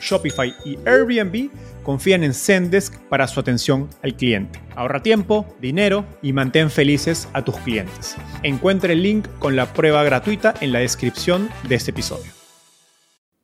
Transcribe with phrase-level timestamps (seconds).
[0.00, 1.50] Shopify y Airbnb
[1.82, 4.60] confían en Zendesk para su atención al cliente.
[4.74, 8.16] Ahorra tiempo, dinero y mantén felices a tus clientes.
[8.42, 12.32] Encuentre el link con la prueba gratuita en la descripción de este episodio.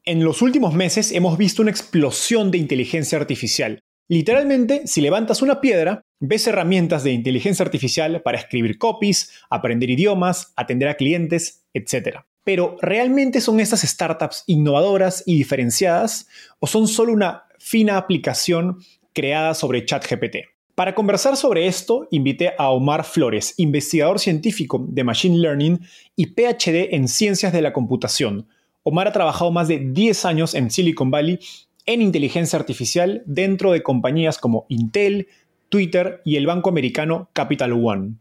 [0.05, 3.79] En los últimos meses hemos visto una explosión de inteligencia artificial.
[4.09, 10.53] Literalmente, si levantas una piedra, ves herramientas de inteligencia artificial para escribir copies, aprender idiomas,
[10.57, 12.19] atender a clientes, etc.
[12.45, 16.27] Pero ¿realmente son estas startups innovadoras y diferenciadas
[16.59, 18.79] o son solo una fina aplicación
[19.13, 20.37] creada sobre ChatGPT.
[20.75, 25.81] Para conversar sobre esto, invité a Omar Flores, investigador científico de Machine Learning
[26.17, 28.49] y PhD en Ciencias de la Computación.
[28.83, 31.39] Omar ha trabajado más de 10 años en Silicon Valley
[31.87, 35.29] en inteligencia artificial dentro de compañías como Intel,
[35.69, 38.15] Twitter y el banco americano Capital One.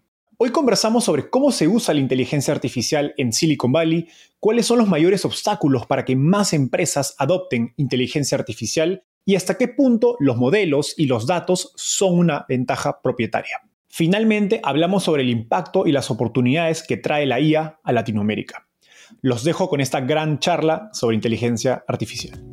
[0.44, 4.08] Hoy conversamos sobre cómo se usa la inteligencia artificial en Silicon Valley,
[4.39, 9.67] cuáles son los mayores obstáculos para que más empresas adopten inteligencia artificial y hasta qué
[9.67, 13.58] punto los modelos y los datos son una ventaja propietaria.
[13.88, 18.68] Finalmente, hablamos sobre el impacto y las oportunidades que trae la IA a Latinoamérica.
[19.22, 22.44] Los dejo con esta gran charla sobre inteligencia artificial.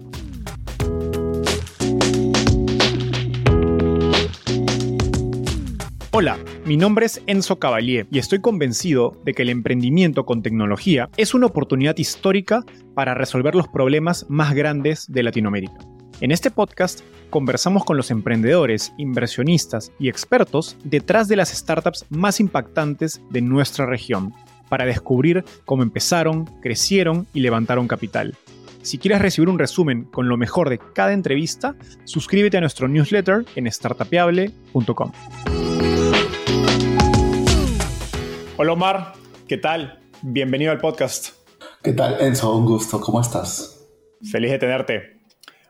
[6.21, 11.09] Hola, mi nombre es Enzo Cavalier y estoy convencido de que el emprendimiento con tecnología
[11.17, 12.65] es una oportunidad histórica
[12.97, 15.79] para resolver los problemas más grandes de Latinoamérica.
[16.21, 22.41] En este podcast conversamos con los emprendedores, inversionistas y expertos detrás de las startups más
[22.41, 24.35] impactantes de nuestra región
[24.69, 28.37] para descubrir cómo empezaron, crecieron y levantaron capital.
[28.83, 33.45] Si quieres recibir un resumen con lo mejor de cada entrevista, suscríbete a nuestro newsletter
[33.55, 35.13] en startapeable.com.
[38.61, 39.13] Hola Omar,
[39.47, 40.01] ¿qué tal?
[40.21, 41.29] Bienvenido al podcast.
[41.81, 42.57] ¿Qué tal Enzo?
[42.57, 43.87] Un gusto, ¿cómo estás?
[44.33, 45.21] Feliz de tenerte.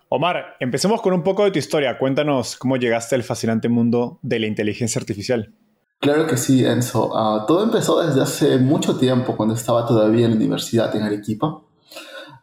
[0.08, 1.98] Omar, empecemos con un poco de tu historia.
[1.98, 5.54] Cuéntanos cómo llegaste al fascinante mundo de la inteligencia artificial.
[6.00, 7.14] Claro que sí, Enzo.
[7.14, 11.60] Ah, todo empezó desde hace mucho tiempo, cuando estaba todavía en la universidad en Arequipa.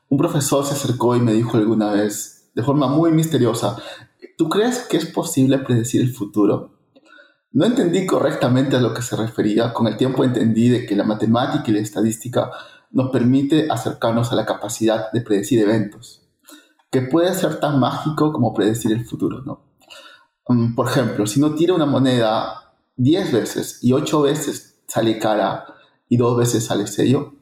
[0.10, 3.78] Un profesor se acercó y me dijo alguna vez, de forma muy misteriosa,
[4.38, 6.75] ¿tú crees que es posible predecir el futuro?
[7.56, 9.74] No entendí correctamente a lo que se refería.
[9.74, 12.52] Con el tiempo entendí de que la matemática y la estadística
[12.92, 16.22] nos permite acercarnos a la capacidad de predecir eventos
[16.96, 19.66] que puede ser tan mágico como predecir el futuro, ¿no?
[20.48, 25.66] Mm, por ejemplo, si uno tira una moneda 10 veces y 8 veces sale cara
[26.08, 27.34] y 2 veces sale sello,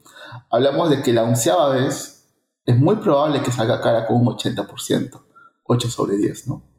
[0.50, 2.26] hablamos de que la onceava vez
[2.66, 5.22] es muy probable que salga cara con un 80%,
[5.62, 6.73] 8 sobre 10, ¿no?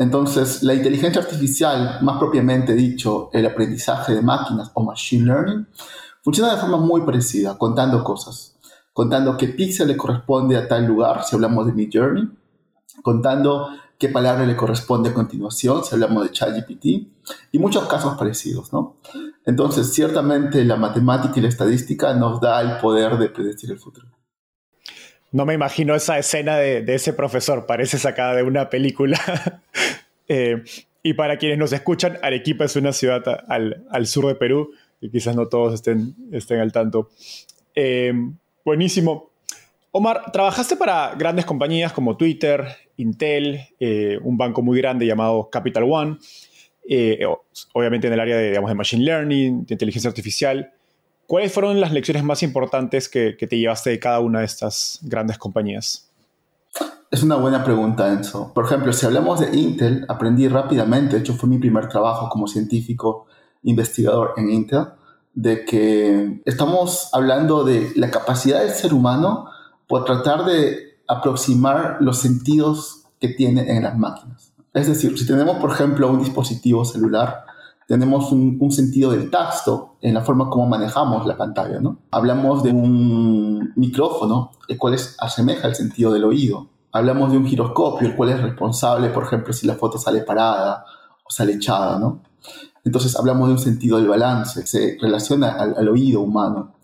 [0.00, 5.66] Entonces, la inteligencia artificial, más propiamente dicho, el aprendizaje de máquinas o machine learning,
[6.24, 8.50] funciona de forma muy parecida, contando cosas
[8.92, 12.28] contando qué pixel le corresponde a tal lugar, si hablamos de Mid Journey,
[13.02, 13.68] contando
[13.98, 16.84] qué palabra le corresponde a continuación, si hablamos de ChatGPT,
[17.52, 18.96] y muchos casos parecidos, ¿no?
[19.46, 24.08] Entonces, ciertamente la matemática y la estadística nos da el poder de predecir el futuro.
[25.32, 29.18] No me imagino esa escena de, ese profesor, parece sacada de una película.
[30.32, 30.62] Eh,
[31.02, 35.10] y para quienes nos escuchan, Arequipa es una ciudad al, al, sur de Perú, y
[35.10, 37.10] quizás no todos estén, estén al tanto.
[37.74, 38.12] Eh,
[38.64, 39.30] Buenísimo.
[39.90, 42.64] Omar, trabajaste para grandes compañías como Twitter,
[42.96, 46.18] Intel, eh, un banco muy grande llamado Capital One,
[47.72, 50.72] obviamente en el área de, de Machine Learning, de inteligencia artificial.
[51.30, 55.38] ¿Cuáles fueron las lecciones más importantes que, te llevaste de cada una de estas grandes
[55.38, 56.10] compañías?
[57.08, 58.52] Es una buena pregunta, Enzo.
[58.52, 62.48] Por ejemplo, si hablamos de Intel, aprendí rápidamente, de hecho fue mi primer trabajo como
[62.48, 63.28] científico
[63.62, 64.86] investigador en Intel,
[65.32, 69.46] de que estamos hablando de la capacidad del ser humano
[69.86, 74.52] por tratar de aproximar los sentidos que tienen en las máquinas.
[74.74, 77.44] Es decir, si tenemos, por ejemplo, un dispositivo celular,
[77.90, 81.98] tenemos un, sentido del tacto en la forma como manejamos la pantalla, ¿no?
[82.12, 86.68] Hablamos de un micrófono, el cual es, asemeja el sentido del oído.
[86.92, 90.84] Hablamos de un giroscopio, el cual es responsable, por ejemplo, si la foto sale parada
[91.24, 92.22] o sale echada, ¿no?
[92.84, 96.76] Entonces hablamos de un sentido del balance, se relaciona al, oído humano.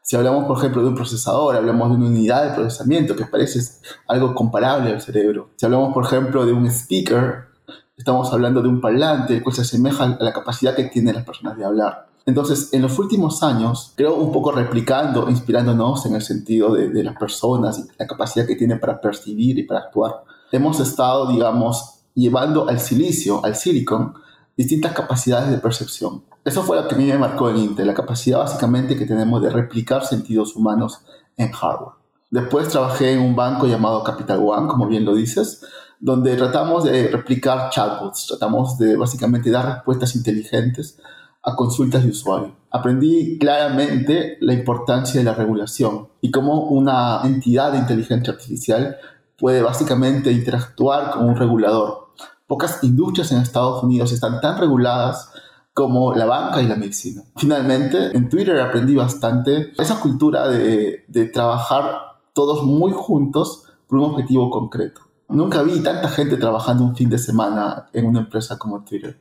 [0.00, 3.60] Si hablamos, por ejemplo, de un procesador, hablamos de una unidad de procesamiento que parece
[4.08, 5.50] algo comparable al cerebro.
[5.56, 7.45] Si hablamos, por ejemplo, de un speaker,
[7.96, 11.56] estamos hablando de un parlante, que se asemeja a la capacidad que tienen las personas
[11.56, 12.08] de hablar.
[12.26, 17.04] Entonces, en los últimos años, creo un poco replicando, inspirándonos en el sentido de, de
[17.04, 22.00] las personas y la capacidad que tienen para percibir y para actuar, hemos estado, digamos,
[22.14, 24.14] llevando al silicio, al silicon,
[24.56, 26.24] distintas capacidades de percepción.
[26.44, 29.42] Eso fue lo que a mí me marcó en Intel, la capacidad básicamente que tenemos
[29.42, 31.00] de replicar sentidos humanos
[31.36, 31.96] en hardware.
[32.30, 35.64] Después trabajé en un banco llamado Capital One, como bien lo dices,
[36.00, 40.98] donde tratamos de replicar chatbots, tratamos de básicamente dar respuestas inteligentes
[41.42, 42.56] a consultas de usuario.
[42.70, 48.96] Aprendí claramente la importancia de la regulación y cómo una entidad de inteligencia artificial
[49.38, 52.08] puede básicamente interactuar con un regulador.
[52.46, 55.30] Pocas industrias en Estados Unidos están tan reguladas
[55.72, 57.22] como la banca y la medicina.
[57.36, 64.04] Finalmente, en Twitter aprendí bastante esa cultura de, de trabajar todos muy juntos por un
[64.10, 65.05] objetivo concreto.
[65.28, 69.20] Nunca vi tanta gente trabajando un fin de semana en una empresa como Twitter.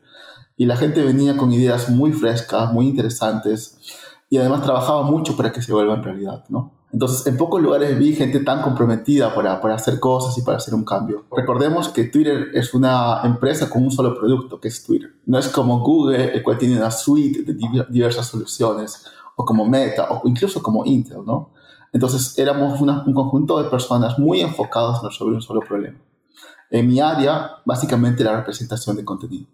[0.58, 3.78] Y la gente venía con ideas muy frescas, muy interesantes,
[4.30, 6.72] y además trabajaba mucho para que se vuelva en realidad, ¿no?
[6.94, 10.74] Entonces, en pocos lugares vi gente tan comprometida para, para hacer cosas y para hacer
[10.74, 11.26] un cambio.
[11.36, 15.10] Recordemos que Twitter es una empresa con un solo producto, que es Twitter.
[15.26, 17.58] No es como Google, el cual tiene una suite de
[17.90, 19.06] diversas soluciones,
[19.36, 21.50] o como Meta, o incluso como Intel, ¿no?
[21.96, 25.98] Entonces éramos un conjunto de personas muy enfocadas en resolver un solo problema.
[26.70, 29.46] En mi área, básicamente la representación de contenido.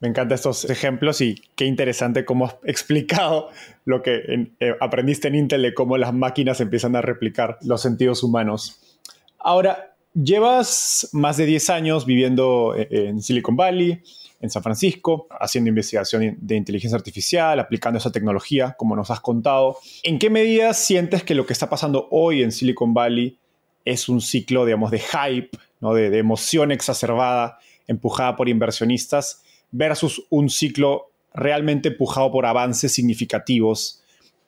[0.00, 3.48] Me encantan estos ejemplos y qué interesante cómo has explicado
[3.84, 8.24] lo que eh, aprendiste en Intel de cómo las máquinas empiezan a replicar los sentidos
[8.24, 8.98] humanos.
[9.38, 14.02] Ahora, llevas más de 10 años viviendo eh, en Silicon Valley,
[14.44, 19.78] en San Francisco, haciendo investigación de inteligencia artificial, aplicando esa tecnología, como nos has contado.
[20.02, 23.38] ¿En qué medida sientes que lo que está pasando hoy en Silicon Valley
[23.86, 25.50] es un ciclo, digamos, de hype,
[25.80, 25.94] ¿no?
[25.94, 34.02] de, emoción exacerbada, empujada por inversionistas, versus un ciclo realmente empujado por avances significativos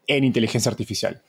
[0.06, 1.22] en inteligencia artificial?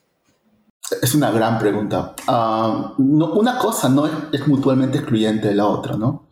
[1.01, 2.15] Es una gran pregunta.
[2.27, 6.27] Ah, una cosa no es, mutuamente excluyente de la otra, ¿no?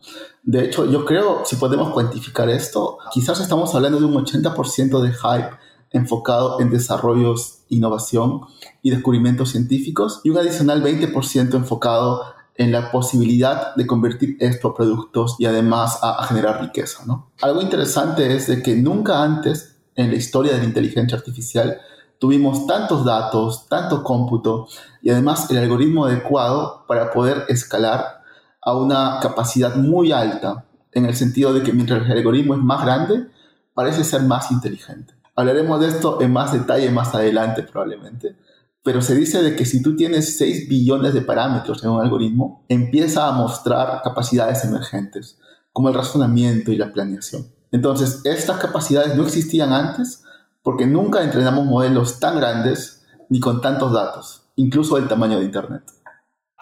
[0.46, 5.12] De hecho, yo creo, si podemos cuantificar esto, quizás estamos hablando de un 80% de
[5.12, 5.58] hype
[5.90, 8.42] enfocado en desarrollos, innovación
[8.84, 12.22] y descubrimientos científicos y un adicional 20% enfocado
[12.58, 17.04] en la posibilidad de convertir estos productos y además a, generar riqueza.
[17.08, 17.32] ¿no?
[17.42, 21.82] Algo interesante es de que nunca antes en la historia de la inteligencia artificial
[22.20, 24.68] tuvimos tantos datos, tanto cómputo
[25.02, 28.22] y además el algoritmo adecuado para poder escalar
[28.66, 32.84] a una capacidad muy alta, en el sentido de que mientras el algoritmo es más
[32.84, 33.28] grande,
[33.76, 35.14] parece ser más inteligente.
[35.36, 38.36] Hablaremos de esto en más detalle más adelante probablemente,
[38.84, 42.66] pero se dice de que si tú tienes 6 billones de parámetros en un algoritmo,
[42.68, 45.38] empieza a mostrar capacidades emergentes,
[45.72, 47.48] como el razonamiento y la planeación.
[47.72, 50.24] Entonces, estas capacidades no existían antes
[50.64, 55.84] porque nunca entrenamos modelos tan grandes ni con tantos datos, incluso del tamaño de Internet.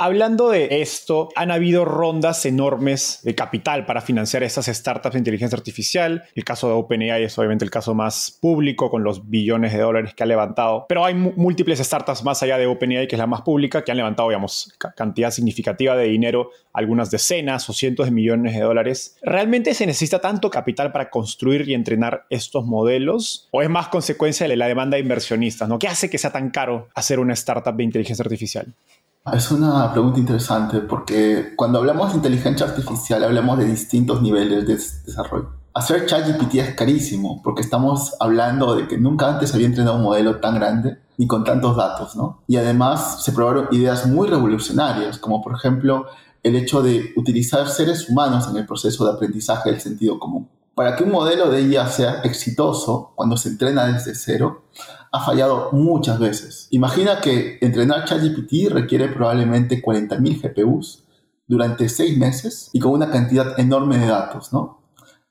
[0.03, 5.55] Hablando de esto, han habido rondas enormes de capital para financiar estas startups de inteligencia
[5.55, 6.25] artificial.
[6.36, 10.13] El caso de OpenAI es obviamente el caso más público, con los billones de dólares
[10.13, 10.88] que ha levantado.
[10.89, 13.98] Pero hay múltiples startups más allá de OpenAI, que es la más pública, que han
[13.98, 19.15] levantado, digamos, cantidad significativa de dinero, algunas decenas o cientos de millones de dólares.
[19.22, 23.48] ¿Realmente se necesita tanto capital para construir y entrenar estos modelos?
[23.51, 25.69] ¿O es más consecuencia de la demanda de inversionistas?
[25.69, 25.79] ¿no?
[25.79, 28.74] ¿Qué hace que sea tan caro hacer una startup de inteligencia artificial?
[29.32, 34.75] Es una pregunta interesante porque cuando hablamos de inteligencia artificial hablamos de distintos niveles de
[35.06, 35.50] desarrollo.
[35.74, 40.42] Hacer ChatGPT es carísimo porque estamos hablando de que nunca antes había entrenado un modelo
[40.42, 42.44] tan grande ni con tantos datos, ¿no?
[42.48, 46.06] Y además se probaron ideas muy revolucionarias, como por ejemplo
[46.44, 50.50] el hecho de utilizar seres humanos en el proceso de aprendizaje del sentido común.
[50.75, 54.65] Para que un modelo de IA sea exitoso cuando se entrena desde cero,
[55.13, 56.67] ha fallado muchas veces.
[56.72, 61.03] Imagina que entrenar ChatGPT requiere probablemente 40.000 GPUs
[61.48, 64.79] durante 6 meses y con una cantidad enorme de datos, ¿no?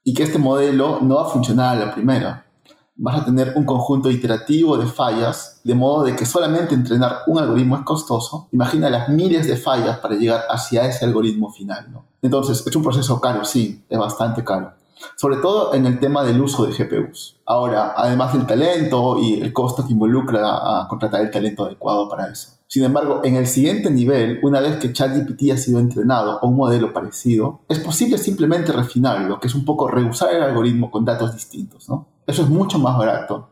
[0.05, 2.47] Y que este modelo no va a funcionar a la primera.
[2.95, 7.39] vas a tener un conjunto iterativo de fallas, de modo de que solamente entrenar un
[7.41, 8.49] algoritmo es costoso.
[8.53, 11.91] Imagina las miles de fallas para llegar hacia ese algoritmo final.
[11.91, 12.05] ¿no?
[12.21, 14.75] Entonces, es un proceso caro, sí, es bastante caro.
[15.16, 17.40] Sobre todo en el tema del uso de GPUs.
[17.47, 22.62] Ahora, además del talento y el costo que involucra contratar el talento adecuado para eso.
[22.73, 26.56] Sin embargo, en el siguiente nivel, una vez que ChatGPT ha sido entrenado o un
[26.56, 31.35] modelo parecido, es posible simplemente refinarlo, que es un poco reusar el algoritmo con datos
[31.35, 31.88] distintos.
[31.90, 32.09] ¿no?
[32.26, 33.50] Eso es mucho más barato.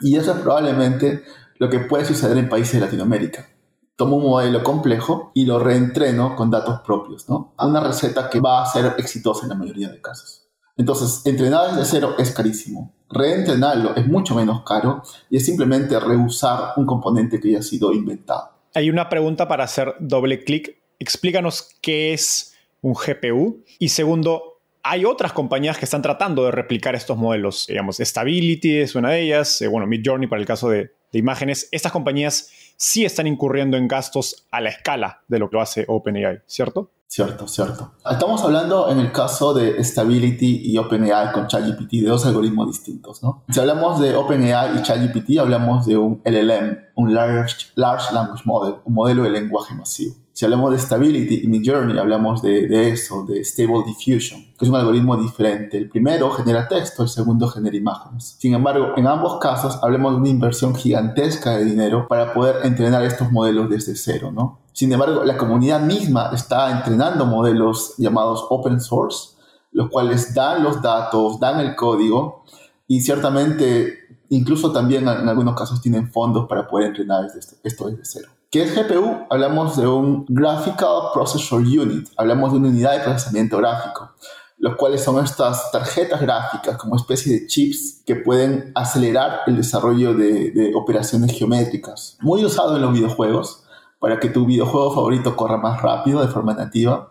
[0.00, 1.24] Y eso es probablemente
[1.58, 3.48] lo que puede suceder en países de Latinoamérica.
[3.96, 7.54] Tomo un modelo complejo y lo reentreno con datos propios, ¿no?
[7.58, 10.41] Una receta que va a ser exitosa en la mayoría de casos.
[10.76, 12.94] Entonces, entrenar desde cero es carísimo.
[13.10, 17.92] Reentrenarlo es mucho menos caro y es simplemente reusar un componente que ya ha sido
[17.92, 18.50] inventado.
[18.74, 20.78] Hay una pregunta para hacer doble clic.
[20.98, 26.94] Explícanos qué es un GPU y segundo, hay otras compañías que están tratando de replicar
[26.94, 27.66] estos modelos.
[27.68, 31.68] Digamos, Stability es una de ellas, eh, bueno, Midjourney para el caso de, de, imágenes.
[31.70, 36.40] Estas compañías sí están incurriendo en gastos a la escala de lo que hace OpenAI,
[36.46, 36.90] ¿cierto?
[37.06, 37.92] Cierto, cierto.
[38.10, 43.22] Estamos hablando en el caso de Stability y OpenAI con ChatGPT de dos algoritmos distintos,
[43.22, 43.44] ¿no?
[43.50, 48.76] Si hablamos de OpenAI y ChatGPT, hablamos de un LLM, un Large, Large Language Model,
[48.86, 50.14] un modelo de lenguaje masivo.
[50.34, 54.68] Si hablamos de Stability y Midjourney, hablamos de, de, eso, de Stable Diffusion, que es
[54.68, 55.76] un algoritmo diferente.
[55.76, 58.36] El primero genera texto, el segundo genera imágenes.
[58.38, 63.04] Sin embargo, en ambos casos hablemos de una inversión gigantesca de dinero para poder entrenar
[63.04, 64.60] estos modelos desde cero, ¿no?
[64.72, 69.36] Sin embargo, la comunidad misma está entrenando modelos llamados open source,
[69.70, 72.44] los cuales dan los datos, dan el código
[72.86, 73.98] y ciertamente
[74.30, 77.26] incluso también en algunos casos tienen fondos para poder entrenar
[77.64, 78.28] esto desde cero.
[78.52, 79.28] ¿Qué es GPU?
[79.30, 84.10] Hablamos de un Graphical Processor Unit, hablamos de una unidad de procesamiento gráfico,
[84.58, 90.12] los cuales son estas tarjetas gráficas como especie de chips que pueden acelerar el desarrollo
[90.12, 92.18] de, de operaciones geométricas.
[92.20, 93.64] Muy usado en los videojuegos
[93.98, 97.10] para que tu videojuego favorito corra más rápido de forma nativa.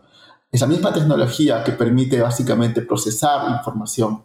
[0.52, 4.22] Esa misma tecnología que permite básicamente procesar información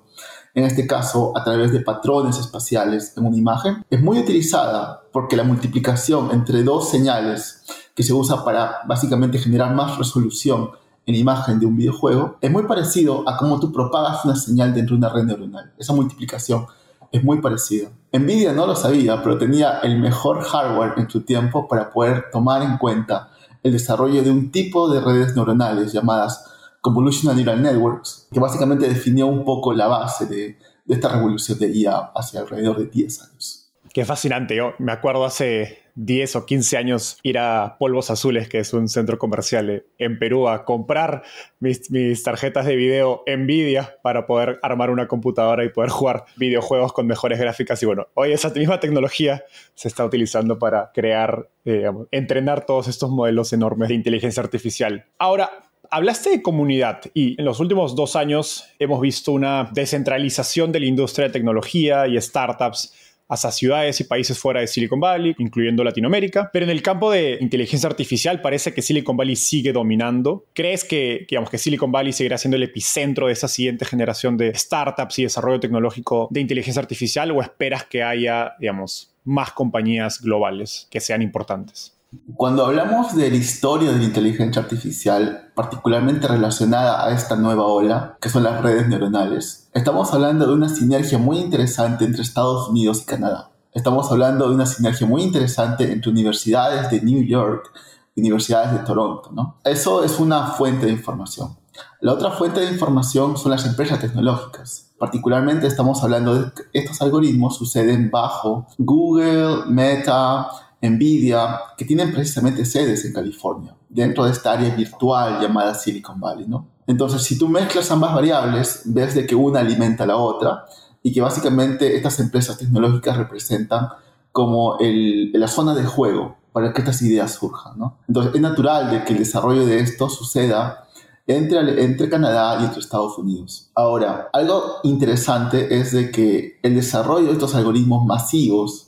[0.56, 5.36] en este caso a través de patrones espaciales en una imagen, es muy utilizada porque
[5.36, 7.62] la multiplicación entre dos señales
[7.94, 10.70] que se usa para básicamente generar más resolución
[11.04, 14.96] en imagen de un videojuego es muy parecido a cómo tú propagas una señal dentro
[14.96, 15.75] de una red neuronal.
[15.76, 16.66] Esa multiplicación
[17.12, 17.90] es muy parecida.
[18.10, 22.62] Nvidia no lo sabía, pero tenía el mejor hardware en su tiempo para poder tomar
[22.62, 23.28] en cuenta
[23.62, 26.55] el desarrollo de un tipo de redes neuronales llamadas
[26.87, 32.12] Convolutional Neural Networks, que básicamente definió un poco la base de, esta revolución de IA
[32.14, 33.73] hace alrededor de 10 años.
[33.93, 34.55] Qué fascinante.
[34.55, 38.88] Yo me acuerdo hace 10 o 15 años ir a Polvos Azules, que es un
[38.88, 41.25] centro comercial en Perú, a comprar
[41.59, 47.09] mis, tarjetas de video Nvidia para poder armar una computadora y poder jugar videojuegos con
[47.09, 47.83] mejores gráficas.
[47.83, 49.43] Y bueno, hoy esa misma tecnología
[49.75, 55.07] se está utilizando para crear, eh, entrenar todos estos modelos enormes de inteligencia artificial.
[55.19, 55.50] Ahora,
[55.97, 60.85] Hablaste de comunidad y en los últimos dos años hemos visto una descentralización de la
[60.85, 62.93] industria de tecnología y startups
[63.31, 66.50] hacia ciudades y países fuera de Silicon Valley, incluyendo Latinoamérica.
[66.53, 70.45] Pero en el campo de inteligencia artificial parece que Silicon Valley sigue dominando.
[70.53, 74.55] ¿Crees que, digamos, que Silicon Valley seguirá siendo el epicentro de esa siguiente generación de
[74.55, 80.88] startups y desarrollo tecnológico de inteligencia artificial o esperas que haya, digamos, más compañías globales
[80.91, 81.96] que sean importantes?
[82.35, 88.16] Cuando hablamos de la historia de la inteligencia artificial, particularmente relacionada a esta nueva ola,
[88.20, 93.02] que son las redes neuronales, estamos hablando de una sinergia muy interesante entre Estados Unidos
[93.02, 93.50] y Canadá.
[93.73, 97.70] Estamos hablando de una sinergia muy interesante entre universidades de New York
[98.14, 99.30] y universidades de Toronto.
[99.32, 99.56] ¿no?
[99.64, 101.56] Eso es una fuente de información.
[102.00, 104.94] La otra fuente de información son las empresas tecnológicas.
[104.99, 110.49] Particularmente estamos hablando de que estos algoritmos suceden bajo Google, Meta,
[110.83, 116.47] Nvidia, que tienen precisamente sedes en California, dentro de esta área virtual llamada Silicon Valley,
[116.47, 116.68] ¿no?
[116.87, 120.66] Entonces, si tú mezclas ambas variables, ves de que una alimenta a la otra
[121.02, 123.88] y que básicamente estas empresas tecnológicas representan
[124.33, 127.99] como el, la zona de juego para que estas ideas surjan, ¿no?
[128.06, 130.87] Entonces, es natural de que el desarrollo de esto suceda
[131.26, 133.71] entre, entre Canadá y entre Estados Unidos.
[133.75, 138.86] Ahora, algo interesante es de que el desarrollo de estos algoritmos masivos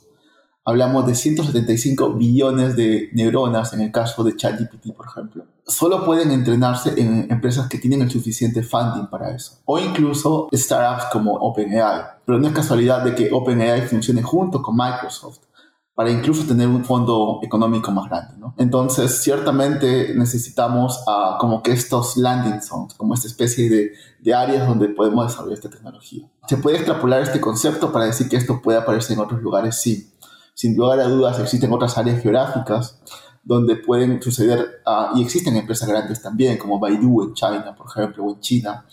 [0.69, 5.45] hablamos de 175 billones de neuronas en el caso de ChatGPT, por ejemplo.
[5.65, 11.11] Solo pueden entrenarse en empresas que tienen el suficiente funding para eso, o incluso startups
[11.11, 12.01] como OpenAI.
[12.25, 15.39] Pero no es casualidad de que OpenAI funcione junto con Microsoft
[15.99, 18.35] para incluso tener un fondo económico más grande.
[18.37, 18.55] ¿no?
[18.57, 24.65] Entonces, ciertamente necesitamos uh, como que estos landing zones, como esta especie de, de, áreas
[24.65, 26.25] donde podemos desarrollar esta tecnología.
[26.47, 29.75] ¿Se puede extrapolar este concepto para decir que esto puede aparecer en otros lugares?
[29.75, 30.09] Sí.
[30.59, 32.99] Sin lugar a dudas, existen otras áreas geográficas
[33.43, 38.25] donde pueden suceder, uh, y existen empresas grandes también, como Baidu en China, por ejemplo,
[38.25, 38.85] o en China,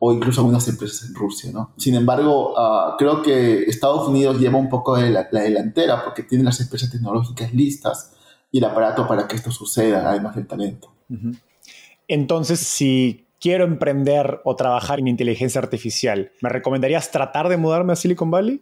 [0.00, 1.70] o incluso algunas empresas en Rusia, ¿no?
[1.76, 6.42] Sin embargo, uh, creo que Estados Unidos lleva un poco la, la, delantera porque tiene
[6.42, 8.16] las empresas tecnológicas listas
[8.50, 10.92] y el aparato para que esto suceda, además del talento.
[12.08, 17.96] Entonces, si quiero emprender o trabajar en inteligencia artificial, ¿me recomendarías tratar de mudarme a
[17.96, 18.60] Silicon Valley?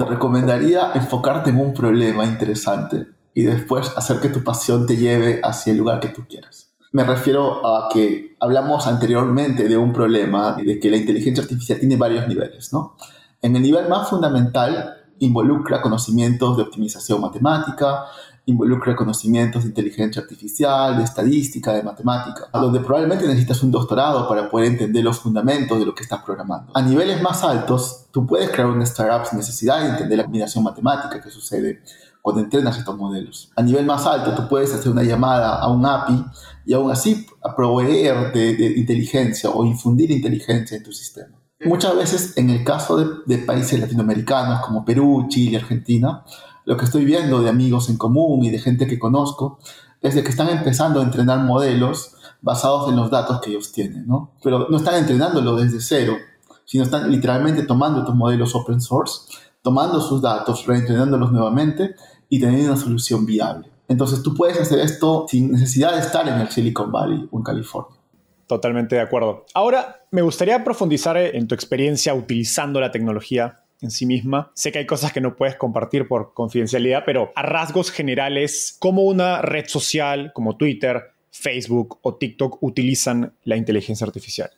[0.00, 5.42] Te recomendaría enfocarte en un problema interesante y después hacer que tu pasión te lleve
[5.44, 6.72] hacia el lugar que tú quieras.
[6.92, 11.96] Me refiero a que hablamos anteriormente de un problema de que la inteligencia artificial tiene
[11.96, 12.96] varios niveles, ¿no?
[13.42, 18.06] En el nivel más fundamental involucra conocimientos de optimización matemática,
[18.46, 24.50] involucra conocimientos de inteligencia artificial, de estadística, de matemática, donde probablemente necesitas un doctorado para
[24.50, 26.72] poder entender los fundamentos de lo que estás programando.
[26.74, 30.64] A niveles más altos, tú puedes crear una startup sin necesidad de entender la combinación
[30.64, 31.82] matemática que sucede
[32.22, 33.50] cuando entrenas estos modelos.
[33.56, 36.24] A nivel más alto, tú puedes hacer una llamada a un API
[36.66, 41.40] y aún así proveer de, de inteligencia o infundir inteligencia en tu sistema.
[41.62, 46.24] Muchas veces, en el caso de, de, países latinoamericanos como Perú, Chile, Argentina,
[46.64, 49.58] lo que estoy viendo de amigos en común y de gente que conozco
[50.02, 54.06] es de que están empezando a entrenar modelos basados en los datos que ellos tienen,
[54.06, 54.32] ¿no?
[54.42, 56.16] Pero no están entrenándolo desde cero,
[56.64, 59.22] sino están literalmente tomando estos modelos open source,
[59.62, 61.94] tomando sus datos, reentrenándolos nuevamente
[62.28, 63.70] y teniendo una solución viable.
[63.88, 67.42] Entonces tú puedes hacer esto sin necesidad de estar en el Silicon Valley o en
[67.42, 67.98] California.
[68.46, 69.44] Totalmente de acuerdo.
[69.54, 74.50] Ahora, me gustaría profundizar en tu experiencia utilizando la tecnología en sí misma.
[74.54, 79.02] Sé que hay cosas que no puedes compartir por confidencialidad, pero a rasgos generales, ¿cómo
[79.02, 84.50] una red social como Twitter, Facebook o TikTok utilizan la inteligencia artificial?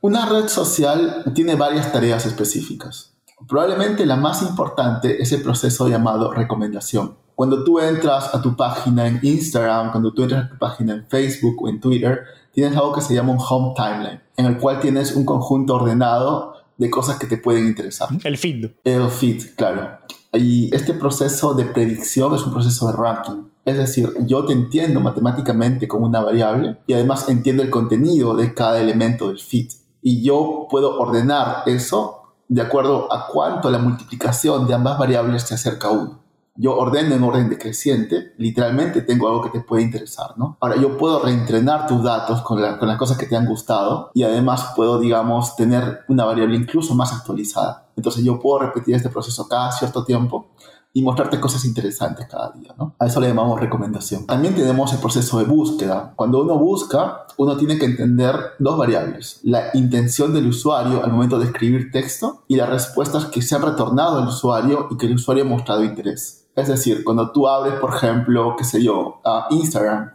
[0.00, 3.14] Una red social tiene varias tareas específicas.
[3.48, 7.16] Probablemente la más importante es el proceso llamado recomendación.
[7.34, 11.06] Cuando tú entras a tu página en Instagram, cuando tú entras a tu página en
[11.06, 12.20] Facebook o en Twitter,
[12.52, 16.51] tienes algo que se llama un home timeline, en el cual tienes un conjunto ordenado
[16.82, 18.08] de cosas que te pueden interesar.
[18.24, 18.70] El feed.
[18.82, 19.98] El feed, claro.
[20.32, 23.44] Y este proceso de predicción es un proceso de ranking.
[23.64, 28.52] Es decir, yo te entiendo matemáticamente como una variable y además entiendo el contenido de
[28.52, 29.68] cada elemento del feed.
[30.02, 35.54] Y yo puedo ordenar eso de acuerdo a cuánto la multiplicación de ambas variables se
[35.54, 36.21] acerca a uno
[36.54, 40.58] yo ordeno en orden decreciente, literalmente tengo algo que te puede interesar, ¿no?
[40.60, 44.10] Ahora, yo puedo reentrenar tus datos con, la, con, las cosas que te han gustado
[44.14, 47.86] y además puedo, digamos, tener una variable incluso más actualizada.
[47.96, 50.48] Entonces yo puedo repetir este proceso cada cierto tiempo
[50.94, 52.94] y mostrarte cosas interesantes cada día, ¿no?
[52.98, 54.26] A eso le llamamos recomendación.
[54.26, 56.12] También tenemos el proceso de búsqueda.
[56.16, 59.40] Cuando uno busca, uno tiene que entender dos variables.
[59.42, 63.62] La intención del usuario al momento de escribir texto y las respuestas que se han
[63.62, 66.41] retornado al usuario y que el usuario ha mostrado interés.
[66.54, 70.12] Es decir, cuando tú abres, por ejemplo, qué sé yo, Instagram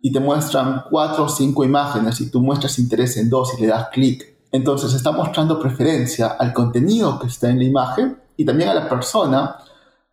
[0.00, 3.68] y te muestran cuatro o cinco imágenes y tú muestras interés en dos y le
[3.68, 8.68] das clic, entonces está mostrando preferencia al contenido que está en la imagen y también
[8.70, 9.56] a la persona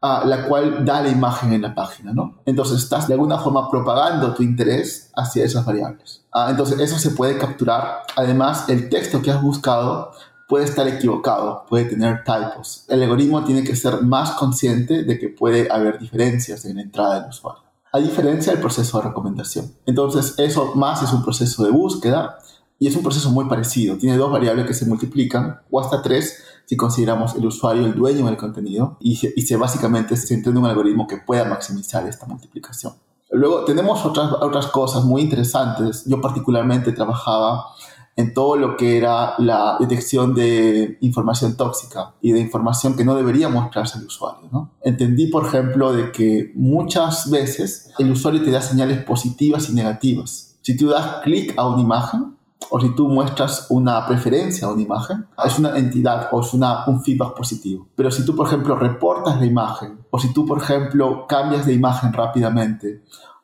[0.02, 2.42] a la cual da la imagen en la página, ¿no?
[2.46, 6.26] Entonces estás de alguna forma propagando tu interés hacia esas variables.
[6.34, 8.02] Ah, entonces eso se puede capturar.
[8.16, 10.12] Además, el texto que has buscado
[10.52, 12.84] puede estar equivocado, puede tener typos.
[12.90, 17.22] El algoritmo tiene que ser más consciente de que puede haber diferencias en la entrada
[17.22, 17.64] del usuario.
[17.94, 19.72] A diferencia del proceso de recomendación.
[19.86, 22.38] Entonces, eso más es un proceso de búsqueda
[22.80, 23.96] y es un proceso muy parecido.
[23.96, 28.26] Tiene dos variables que se multiplican, o hasta tres si consideramos el usuario el dueño
[28.26, 32.26] del contenido y se, y se básicamente se entiende un algoritmo que pueda maximizar esta
[32.26, 32.92] multiplicación.
[33.32, 36.04] Luego tenemos otras, otras cosas muy interesantes.
[36.06, 37.68] Yo particularmente trabajaba
[38.16, 43.16] en todo lo que era la detección de información tóxica y de información que no
[43.16, 44.70] debería mostrarse al usuario.
[44.84, 50.58] Entendí, por ejemplo, de que muchas veces el usuario te da señales positivas y negativas.
[50.62, 52.38] Si tú das clic a una imagen
[52.70, 57.04] o si tú muestras una preferencia a una imagen, es una entidad o es un
[57.04, 57.88] feedback positivo.
[57.96, 61.74] Pero si tú, por ejemplo, reportas la imagen o si tú, por ejemplo, cambias de
[61.74, 63.04] imagen rápidamente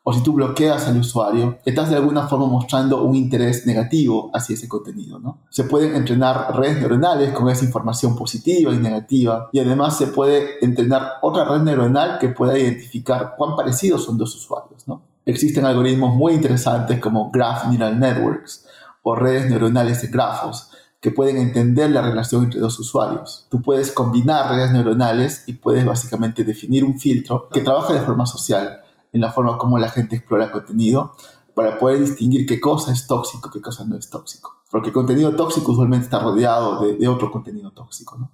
[0.09, 4.53] o si tú bloqueas al usuario, estás de alguna forma mostrando un interés negativo hacia
[4.53, 5.19] ese contenido.
[5.19, 5.39] ¿no?
[5.49, 10.63] Se pueden entrenar redes neuronales con esa información positiva y negativa y además se puede
[10.63, 14.87] entrenar otra red neuronal que pueda identificar cuán parecidos son dos usuarios.
[14.87, 15.01] ¿no?
[15.25, 18.65] Existen algoritmos muy interesantes como Graph Neural Networks
[19.03, 20.69] o redes neuronales de grafos
[21.01, 23.45] que pueden entender la relación entre dos usuarios.
[23.49, 28.25] Tú puedes combinar redes neuronales y puedes básicamente definir un filtro que trabaja de forma
[28.25, 28.83] social,
[29.17, 31.15] en la forma como la gente explora contenido,
[31.53, 34.61] para poder distinguir qué cosa es tóxico, qué cosa no es tóxico.
[34.69, 38.29] Porque contenido tóxico usualmente está rodeado de, otro contenido tóxico.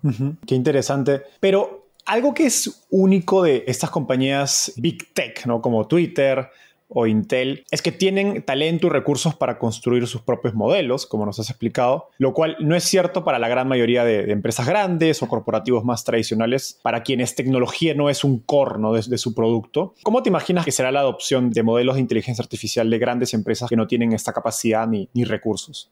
[0.45, 1.23] Qué interesante.
[1.39, 5.61] Pero algo que es único de estas compañías Big Tech, ¿no?
[5.61, 6.49] como Twitter,
[6.93, 11.39] o Intel es que tienen talento y recursos para construir sus propios modelos, como nos
[11.39, 15.27] has explicado, lo cual no es cierto para la gran mayoría de, empresas grandes o
[15.27, 19.93] corporativos más tradicionales, para quienes tecnología no es un corno de, su producto.
[20.03, 23.69] ¿Cómo te imaginas que será la adopción de modelos de inteligencia artificial de grandes empresas
[23.69, 25.91] que no tienen esta capacidad ni, ni recursos?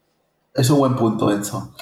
[0.53, 1.73] Es un buen punto, Enzo.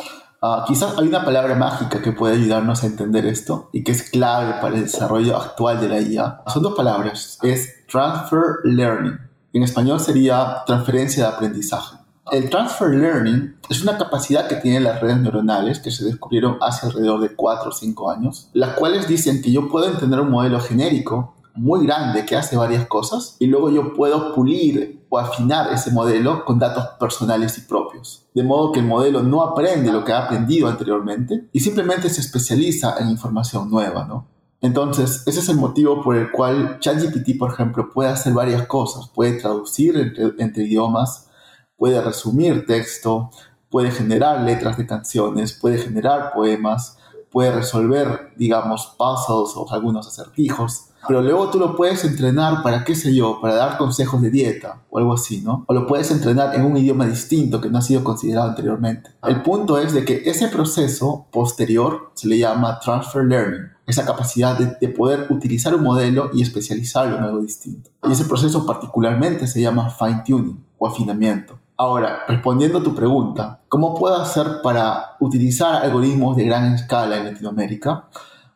[0.42, 4.10] Ah, quizás hay una palabra mágica que puede ayudarnos a entender esto y que es
[4.10, 6.44] clave para el desarrollo actual de la IA.
[6.48, 7.40] Son dos palabras.
[7.42, 9.17] Es transfer learning.
[9.52, 11.97] En español sería transferencia de aprendizaje.
[12.32, 16.86] El transfer learning es una capacidad que tienen las redes neuronales que se descubrieron hace
[16.86, 20.60] alrededor de 4 o 5 años, las cuales dicen que yo puedo entender un modelo
[20.60, 25.91] genérico muy grande que hace varias cosas y luego yo puedo pulir o afinar ese
[25.91, 28.28] modelo con datos personales y propios.
[28.36, 32.21] De modo que el modelo no aprende lo que ha aprendido anteriormente y simplemente se
[32.21, 34.28] especializa en información nueva, ¿no?
[34.62, 39.10] Entonces, ese es el motivo por el cual ChatGPT, por ejemplo, puede hacer varias cosas.
[39.10, 41.30] Puede traducir entre, entre idiomas,
[41.78, 43.32] puede resumir texto,
[43.69, 46.98] puede generar letras de canciones, puede generar poemas,
[47.32, 52.96] puede resolver, digamos, puzzles o algunos acertijos pero luego tú lo puedes entrenar para, qué
[52.96, 55.64] sé yo, para dar consejos de dieta o algo así, ¿no?
[55.68, 59.12] O lo puedes entrenar en un idioma distinto que no ha sido considerado anteriormente.
[59.24, 64.58] El punto es de que ese proceso posterior se le llama transfer learning, esa capacidad
[64.58, 67.90] de, poder utilizar un modelo y especializarlo en algo distinto.
[68.08, 71.60] Y ese proceso particularmente se llama fine tuning o afinamiento.
[71.78, 77.26] Ahora, respondiendo a tu pregunta, ¿cómo puedo hacer para utilizar algoritmos de gran escala en
[77.26, 78.10] Latinoamérica?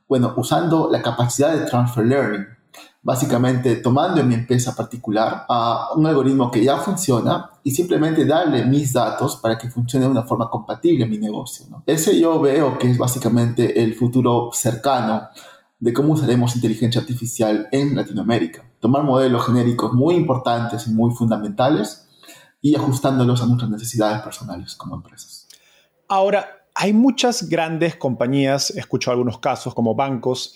[0.07, 2.45] Bueno, usando la capacidad de transfer learning,
[3.01, 8.65] básicamente tomando en mi empresa particular a un algoritmo que ya funciona y simplemente darle
[8.65, 11.65] mis datos para que funcione de una forma compatible en mi negocio.
[11.85, 15.29] Ese yo veo que es básicamente el futuro cercano
[15.79, 18.63] de cómo usaremos inteligencia artificial en Latinoamérica.
[18.79, 22.07] Tomar modelos genéricos muy importantes y muy fundamentales
[22.61, 25.49] y ajustándolos a nuestras necesidades personales como empresas.
[26.07, 30.55] Ahora, hay muchas grandes compañías, he escuchado algunos casos como bancos,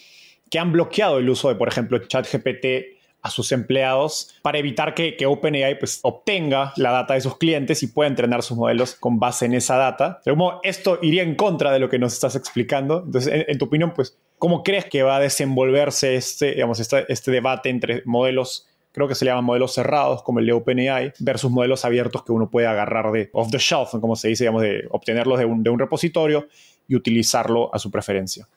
[0.49, 5.17] que han bloqueado el uso de, por ejemplo, ChatGPT a sus empleados para evitar que,
[5.25, 9.45] OpenAI pues, obtenga la data de sus clientes y pueda entrenar sus modelos con base
[9.45, 10.21] en esa data.
[10.23, 13.03] Como esto iría en contra de lo que nos estás explicando.
[13.06, 17.69] Entonces, en, tu opinión, pues, ¿cómo crees que va a desenvolverse este, digamos, este debate
[17.69, 22.23] entre modelos creo que se llaman modelos cerrados como el de OpenAI versus modelos abiertos
[22.23, 25.45] que uno puede agarrar de off the shelf, como se dice, digamos, de obtenerlos de
[25.45, 26.47] un, repositorio
[26.88, 28.47] y utilizarlo a su preferencia.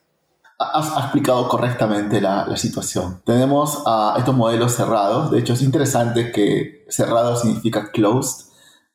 [0.57, 3.21] Has, explicado correctamente la, la, situación.
[3.23, 5.29] Tenemos a estos modelos cerrados.
[5.29, 8.47] De hecho, es interesante que cerrado significa closed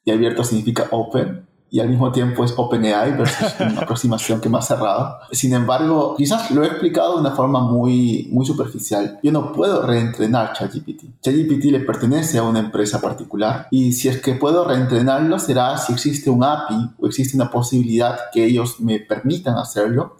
[0.04, 4.68] y abierto significa open y al mismo tiempo es OpenAI versus una aproximación que más
[4.68, 5.20] cerrada.
[5.33, 9.18] Sin embargo, quizás lo he explicado de una forma muy, muy superficial.
[9.22, 11.20] Yo no puedo reentrenar ChatGPT.
[11.20, 15.92] ChatGPT le pertenece a una empresa particular y si es que puedo reentrenarlo será si
[15.92, 20.16] existe un API o existe una posibilidad que ellos me permitan hacerlo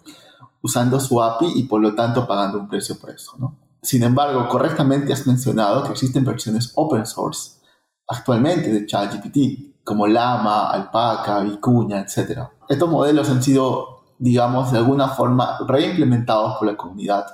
[0.61, 3.33] usando su API y por lo tanto pagando un precio por eso.
[3.37, 3.55] ¿no?
[3.81, 7.51] Sin embargo, correctamente has mencionado que existen versiones open source
[8.07, 12.41] actualmente de ChatGPT como Lama, Alpaca, Vicuña, etc.
[12.67, 17.25] Estos modelos han sido, digamos, de alguna forma reimplementados por la comunidad,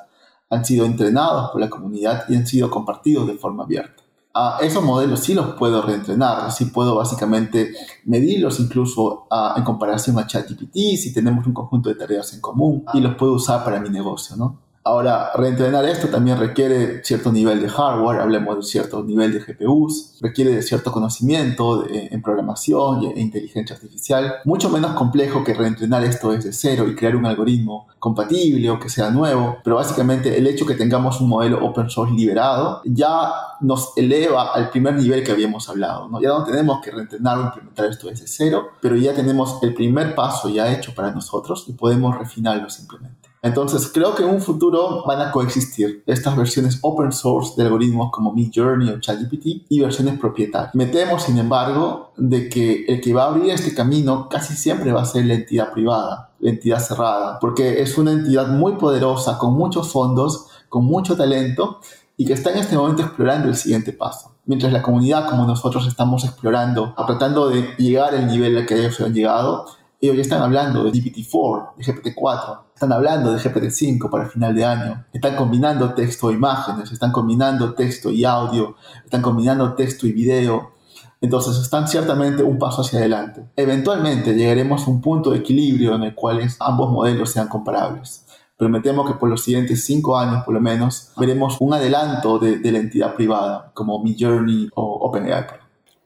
[0.52, 4.04] han sido entrenados por la comunidad y han sido compartidos de forma abierta.
[4.36, 7.74] A esos modelos sí los puedo reentrenar, sí puedo básicamente
[8.06, 13.02] medirlos incluso en comparación a ChatGPT, si tenemos un conjunto de tareas en común y
[13.02, 14.60] los puedo usar para mi negocio, ¿no?
[14.86, 20.18] Ahora, reentrenar esto también requiere cierto nivel de hardware, hablemos de cierto nivel de GPUs,
[20.20, 26.32] requiere de cierto conocimiento en programación e inteligencia artificial, mucho menos complejo que reentrenar esto
[26.32, 30.66] desde cero y crear un algoritmo compatible o que sea nuevo, pero básicamente el hecho
[30.66, 35.70] que tengamos un modelo open source liberado ya nos eleva al primer nivel que habíamos
[35.70, 36.20] hablado, ¿no?
[36.20, 40.14] Ya no tenemos que reentrenar o implementar esto desde cero, pero ya tenemos el primer
[40.14, 43.23] paso ya hecho para nosotros y podemos refinarlo simplemente.
[43.44, 48.10] Entonces, creo que en un futuro van a coexistir estas versiones open source de algoritmos
[48.10, 50.74] como Midjourney o ChatGPT y versiones propietarias.
[50.74, 54.94] Me temo, sin embargo, de que el que va a abrir este camino casi siempre
[54.94, 59.38] va a ser la entidad privada, la entidad cerrada, porque es una entidad muy poderosa,
[59.38, 61.82] con muchos fondos, con mucho talento
[62.16, 64.32] y que está en este momento explorando el siguiente paso.
[64.46, 69.02] Mientras la comunidad, como nosotros estamos explorando, tratando de llegar al nivel al que ellos
[69.02, 69.66] han llegado,
[70.00, 74.66] Ellos ya están hablando de GPT-4, de GPT-4, están hablando de GPT-5 para final de
[74.66, 75.06] año.
[75.14, 80.74] Están combinando texto e imágenes, están combinando texto y audio, están combinando texto y video.
[81.22, 83.46] Entonces están ciertamente un paso hacia adelante.
[83.56, 88.26] Eventualmente llegaremos a un punto de equilibrio en el cual ambos modelos sean comparables.
[88.58, 92.38] Pero me temo que por los siguientes cinco años, por lo menos, veremos un adelanto
[92.38, 95.63] de, de la entidad privada, como Midjourney o OpenAI.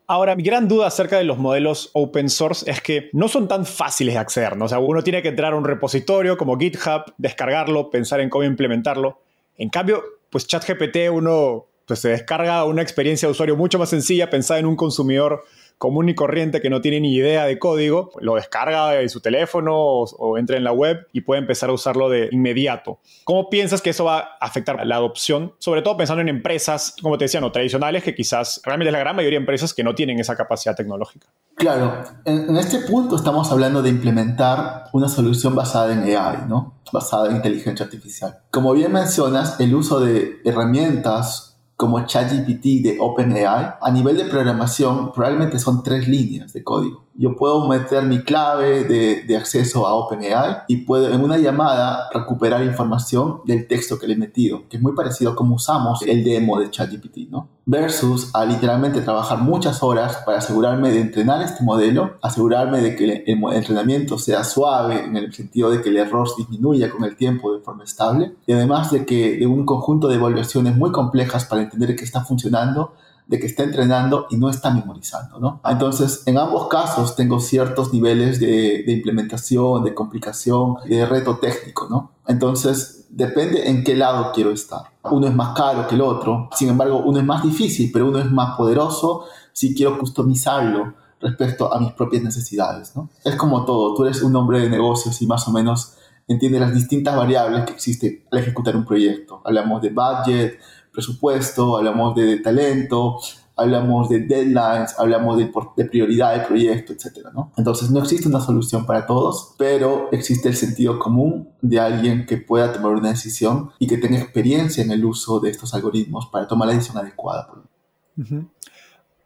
[0.10, 3.66] Ahora, mi gran duda acerca de los modelos open source es que no son tan
[3.66, 4.54] fáciles de acceder.
[4.62, 8.46] O sea, uno tiene que entrar a un repositorio como GitHub, descargarlo, pensar en cómo
[8.46, 9.20] implementarlo.
[9.58, 14.30] En cambio, pues ChatGPT uno pues se descarga una experiencia de usuario mucho más sencilla,
[14.30, 15.44] pensada en un consumidor
[15.78, 19.76] común y corriente que no tiene ni idea de código, lo descarga de su teléfono
[19.76, 23.00] o, entra en la web y puede empezar a usarlo de inmediato.
[23.24, 25.54] ¿Cómo piensas que eso va a afectar la adopción?
[25.60, 29.00] Sobre todo pensando en empresas, como te decía, no tradicionales, que quizás realmente es la
[29.00, 31.28] gran mayoría de empresas que no tienen esa capacidad tecnológica.
[31.56, 36.76] Claro, en, en este punto estamos hablando de implementar una solución basada en AI, ¿no?
[36.92, 38.40] Basada en inteligencia artificial.
[38.52, 41.47] Como bien mencionas, el uso de herramientas
[41.78, 47.36] como ChatGPT de OpenAI, a nivel de programación probablemente son tres líneas de código yo
[47.36, 52.64] puedo meter mi clave de, de, acceso a OpenAI y puedo en una llamada recuperar
[52.64, 56.24] información del texto que le he metido, que es muy parecido a cómo usamos el
[56.24, 57.50] demo de ChatGPT, ¿no?
[57.66, 63.24] Versus a literalmente trabajar muchas horas para asegurarme de entrenar este modelo, asegurarme de que
[63.26, 67.54] el, entrenamiento sea suave en el sentido de que el error disminuya con el tiempo
[67.54, 71.64] de forma estable y además de que de un conjunto de evaluaciones muy complejas para
[71.64, 72.94] entender que está funcionando
[73.28, 75.62] de que está entrenando y no está memorizando, ¿no?
[75.66, 82.12] Entonces, en ambos casos tengo ciertos niveles de, implementación, de complicación, de reto técnico, ¿no?
[82.26, 84.82] Entonces, depende en qué lado quiero estar.
[85.04, 88.20] Uno es más caro que el otro, sin embargo, uno es más difícil, pero uno
[88.20, 93.10] es más poderoso si quiero customizarlo respecto a mis propias necesidades, ¿no?
[93.26, 95.96] Es como todo, tú eres un hombre de negocios y más o menos
[96.28, 99.42] entiendes las distintas variables que existen al ejecutar un proyecto.
[99.44, 100.60] Hablamos de budget,
[100.98, 103.20] presupuesto, hablamos de, talento,
[103.56, 107.28] hablamos de deadlines, hablamos de, de prioridad del proyecto, etc.
[107.56, 112.38] Entonces no existe una solución para todos, pero existe el sentido común de alguien que
[112.38, 116.48] pueda tomar una decisión y que tenga experiencia en el uso de estos algoritmos para
[116.48, 117.48] tomar la decisión adecuada.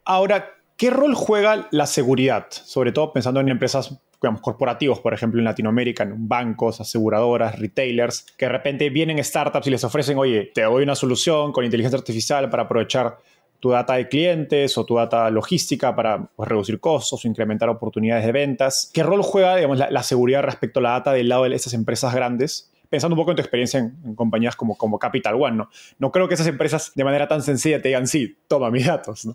[0.04, 0.44] Ahora,
[0.76, 2.48] ¿qué rol juega la seguridad?
[2.50, 8.24] Sobre todo pensando en empresas digamos, corporativos, por ejemplo, en Latinoamérica, en bancos, aseguradoras, retailers,
[8.36, 11.98] que de repente vienen startups y les ofrecen, oye, te doy una solución con inteligencia
[11.98, 13.18] artificial para aprovechar
[13.62, 18.26] tu data de clientes o tu data logística para pues, reducir costos o incrementar oportunidades
[18.26, 18.90] de ventas.
[18.92, 22.12] ¿Qué rol juega digamos, la, seguridad respecto a la data del lado de esas empresas
[22.12, 22.72] grandes?
[22.90, 25.70] Pensando un poco en tu experiencia en, compañías como, como Capital One, ¿no?
[26.00, 29.28] No creo que esas empresas de manera tan sencilla te digan, sí, toma mis datos.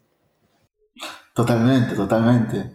[1.34, 2.72] Totalmente, totalmente.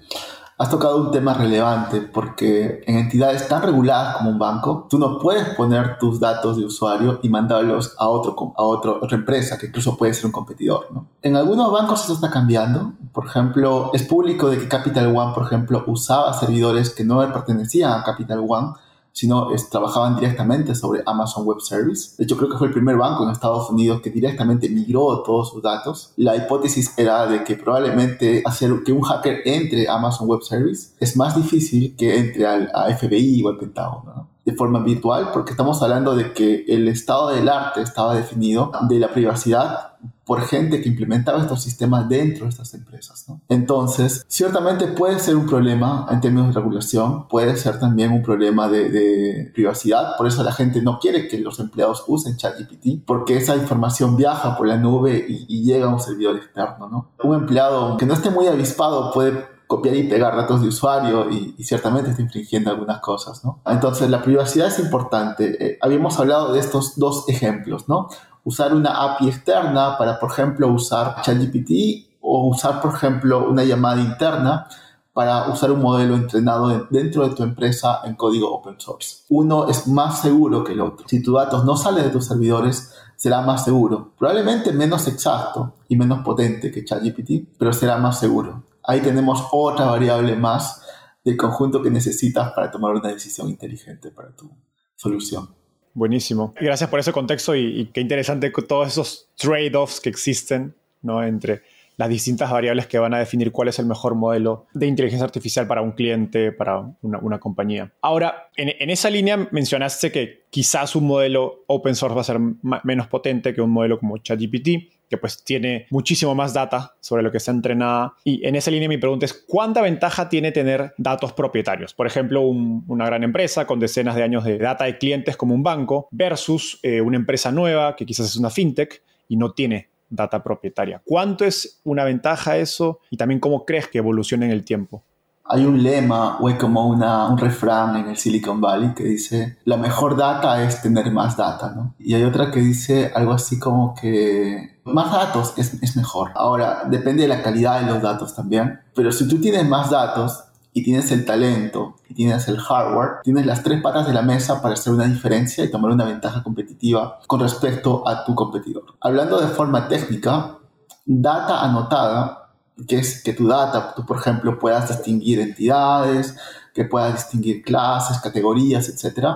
[0.58, 5.18] Has tocado un tema relevante porque en entidades tan reguladas como un banco, tú no
[5.18, 9.66] puedes poner tus datos de usuario y mandarlos a, otro, a otro, otra empresa, que
[9.66, 10.88] incluso puede ser un competidor.
[10.92, 11.06] ¿no?
[11.22, 12.92] En algunos bancos eso está cambiando.
[13.12, 17.92] Por ejemplo, es público de que Capital One, por ejemplo, usaba servidores que no pertenecían
[17.92, 18.74] a Capital One
[19.12, 22.14] sino trabajaban directamente sobre Amazon Web Service.
[22.16, 25.50] De hecho, creo que fue el primer banco en Estados Unidos que directamente migró todos
[25.50, 26.12] sus datos.
[26.16, 30.94] La hipótesis era de que probablemente hacer que un hacker entre a Amazon Web Service
[30.98, 34.28] es más difícil que entre al a FBI o al Pentágono.
[34.44, 38.98] de forma virtual, porque estamos hablando de que el estado del arte estaba definido de
[38.98, 39.92] la privacidad
[40.24, 43.24] por gente que implementaba estos sistemas dentro de estas empresas.
[43.28, 43.40] ¿no?
[43.48, 48.68] Entonces, ciertamente puede ser un problema en términos de regulación, puede ser también un problema
[48.68, 53.36] de, de, privacidad, por eso la gente no quiere que los empleados usen ChatGPT, porque
[53.36, 56.88] esa información viaja por la nube y, y llega a un servidor externo.
[56.88, 57.10] ¿no?
[57.22, 61.54] Un empleado que no esté muy avispado puede copiar y pegar datos de usuario y,
[61.56, 63.62] y, ciertamente está infringiendo algunas cosas, ¿no?
[63.64, 65.56] Entonces, la privacidad es importante.
[65.58, 68.08] Eh, habíamos hablado de estos dos ejemplos, ¿no?
[68.44, 74.00] Usar una API externa para, por ejemplo, usar ChatGPT o usar, por ejemplo, una llamada
[74.00, 74.66] interna
[75.12, 79.24] para usar un modelo entrenado dentro de tu empresa en código open source.
[79.28, 81.06] Uno es más seguro que el otro.
[81.08, 84.12] Si tus datos no salen de tus servidores, será más seguro.
[84.18, 88.64] Probablemente menos exacto y menos potente que ChatGPT, pero será más seguro.
[88.84, 90.82] Ahí tenemos otra variable más
[91.24, 94.50] del conjunto que necesitas para tomar una decisión inteligente para tu
[94.96, 95.61] solución.
[95.94, 96.54] Buenísimo.
[96.60, 101.22] Gracias por ese contexto y, qué interesante todos esos trade-offs que existen ¿no?
[101.22, 101.62] entre
[101.96, 105.66] las distintas variables que van a definir cuál es el mejor modelo de inteligencia artificial
[105.66, 107.92] para un cliente, para una, compañía.
[108.00, 112.38] Ahora, en, esa línea mencionaste que quizás un modelo open source va a ser
[112.82, 114.91] menos potente que un modelo como ChatGPT.
[115.12, 118.14] Que pues tiene muchísimo más data sobre lo que está entrenada.
[118.24, 121.92] Y en esa línea mi pregunta es, ¿cuánta ventaja tiene tener datos propietarios?
[121.92, 125.62] Por ejemplo, una gran empresa con decenas de años de data de clientes como un
[125.62, 130.42] banco versus eh, una empresa nueva que quizás es una fintech y no tiene data
[130.42, 131.02] propietaria.
[131.04, 135.02] ¿Cuánto es una ventaja eso y también cómo crees que evoluciona en el tiempo?
[135.44, 139.76] Hay un lema o hay como un refrán en el Silicon Valley que dice, la
[139.76, 141.94] mejor data es tener más data, ¿no?
[141.98, 146.30] Y hay otra que dice algo así como que más datos es, es mejor.
[146.34, 150.44] Ahora, depende de la calidad de los datos también, pero si tú tienes más datos,
[150.72, 154.62] y tienes el talento y tienes el hardware, tienes las tres patas de la mesa
[154.62, 158.84] para hacer una diferencia y tomar una ventaja competitiva con respecto a tu competidor.
[159.00, 160.58] Hablando de forma técnica,
[161.04, 162.54] data anotada,
[162.88, 166.36] que es que tu data, tú por ejemplo puedas distinguir entidades,
[166.74, 169.26] que puedas distinguir clases, categorías, etc.,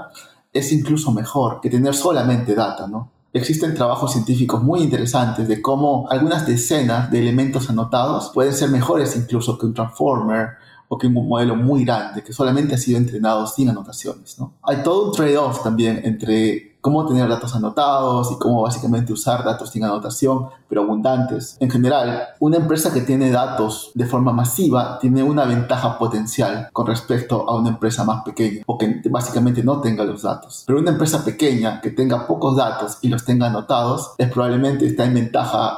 [0.53, 3.11] es incluso mejor que tener solamente data, ¿no?
[3.37, 9.15] Existen trabajos científicos muy interesantes de cómo algunas decenas de elementos anotados pueden ser mejores
[9.15, 10.53] incluso que un transformer
[10.89, 14.39] o que un modelo muy grande que solamente ha sido entrenado sin anotaciones.
[14.39, 14.55] ¿no?
[14.63, 19.71] Hay todo un trade-off también entre cómo tener datos anotados y cómo básicamente usar datos
[19.71, 21.57] sin anotación, pero abundantes.
[21.59, 26.87] En general, una empresa que tiene datos de forma masiva tiene una ventaja potencial con
[26.87, 30.63] respecto a una empresa más pequeña o que básicamente no tenga los datos.
[30.65, 35.07] Pero una empresa pequeña que tenga pocos datos y los tenga anotados es probablemente está
[35.07, 35.77] en ventaja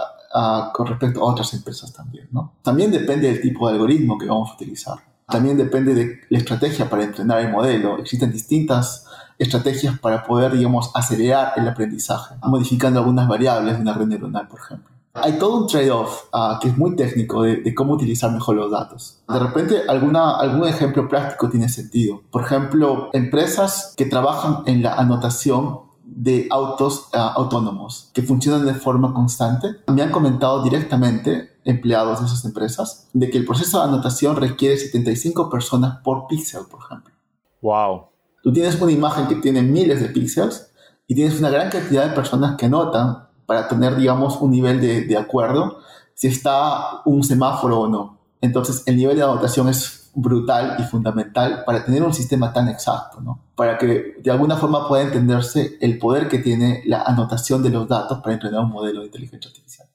[0.74, 2.28] con respecto a otras empresas también.
[2.32, 2.52] ¿no?
[2.60, 4.98] También depende del tipo de algoritmo que vamos a utilizar.
[5.26, 7.96] También depende de la estrategia para entrenar el modelo.
[7.98, 9.06] Existen distintas
[9.38, 14.60] estrategias para poder, digamos, acelerar el aprendizaje, modificando algunas variables de una red neuronal, por
[14.60, 14.94] ejemplo.
[15.14, 18.70] Hay todo un trade-off ah, que es muy técnico de, de, cómo utilizar mejor los
[18.70, 19.20] datos.
[19.28, 22.22] De repente, alguna, algún ejemplo práctico tiene sentido.
[22.30, 28.74] Por ejemplo, empresas que trabajan en la anotación de autos ah, autónomos que funcionan de
[28.74, 29.68] forma constante.
[29.92, 34.76] Me han comentado directamente empleados de esas empresas de que el proceso de anotación requiere
[34.76, 37.14] 75 personas por píxel, por ejemplo.
[37.60, 38.06] Wow.
[38.48, 40.72] Tú tienes una imagen que tiene miles de píxeles
[41.06, 45.02] y tienes una gran cantidad de personas que anotan para tener, digamos, un nivel de,
[45.02, 45.80] de acuerdo
[46.14, 48.20] si está un semáforo o no.
[48.40, 53.20] Entonces, el nivel de anotación es brutal y fundamental para tener un sistema tan exacto,
[53.20, 53.38] ¿no?
[53.54, 57.86] Para que de alguna forma pueda entenderse el poder que tiene la anotación de los
[57.86, 59.88] datos para entrenar un modelo de inteligencia artificial.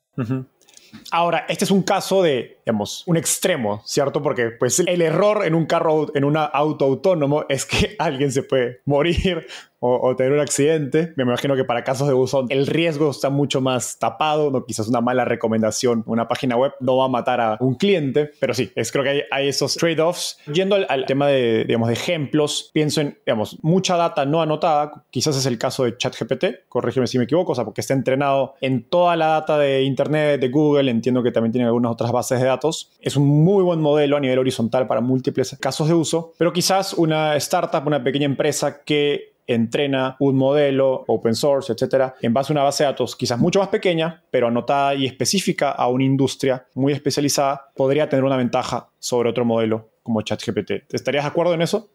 [1.12, 4.22] Ahora, este es un caso de, digamos, un extremo, ¿cierto?
[4.22, 8.44] Porque pues el error en un carro, en un auto autónomo es que alguien se
[8.44, 9.48] puede morir
[9.86, 11.14] o, tener un accidente.
[11.18, 14.66] Me imagino que para casos de uso el riesgo está mucho más tapado, ¿no?
[14.66, 18.54] quizás una mala recomendación, una página web no va a matar a un cliente, pero
[18.54, 20.38] sí, es, creo que hay, esos trade-offs.
[20.52, 25.36] Yendo al, tema de, digamos, de ejemplos, pienso en, digamos, mucha data no anotada, quizás
[25.36, 28.84] es el caso de ChatGPT, corrígeme si me equivoco, o sea, porque está entrenado en
[28.84, 32.46] toda la data de Internet, de Google, entiendo que también tiene algunas otras bases de
[32.46, 32.92] datos.
[33.02, 36.94] Es un muy buen modelo a nivel horizontal para múltiples casos de uso, pero quizás
[36.94, 42.56] una startup, una pequeña empresa que entrena un modelo open source, etcétera, en base a
[42.56, 46.66] una base de datos quizás mucho más pequeña, pero anotada y específica a una industria
[46.76, 50.94] muy especializada, podría tener una ventaja sobre otro modelo como ChatGPT.
[50.94, 51.90] ¿Estarías de acuerdo en eso?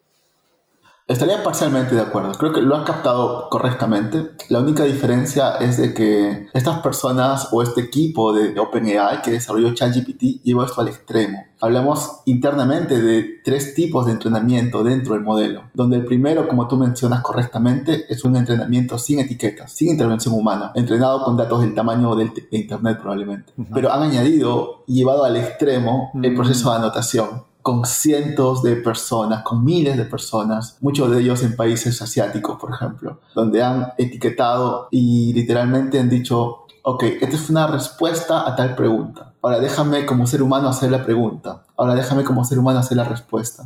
[1.09, 2.33] Estaría parcialmente de acuerdo.
[2.33, 4.33] Creo que lo han captado correctamente.
[4.51, 9.73] La única diferencia es de que estas personas o este equipo de OpenAI que desarrolló
[9.73, 11.47] ChatGPT llevó esto al extremo.
[11.63, 16.77] Hablamos internamente de tres tipos de entrenamiento dentro del modelo, donde el primero, como tú
[16.77, 22.15] mencionas correctamente, es un entrenamiento sin etiquetas, sin intervención humana, entrenado con datos del tamaño
[22.17, 23.55] del de Internet probablemente.
[23.73, 29.43] Pero han añadido y llevado al extremo el proceso de anotación con cientos de personas,
[29.43, 34.89] con miles de personas, muchos de ellos en países asiáticos, por ejemplo, donde han etiquetado
[34.91, 39.33] y literalmente han dicho, ok, esta es una respuesta a tal pregunta.
[39.43, 41.65] Ahora déjame como ser humano hacer la pregunta.
[41.77, 43.65] Ahora déjame como ser humano hacer la respuesta.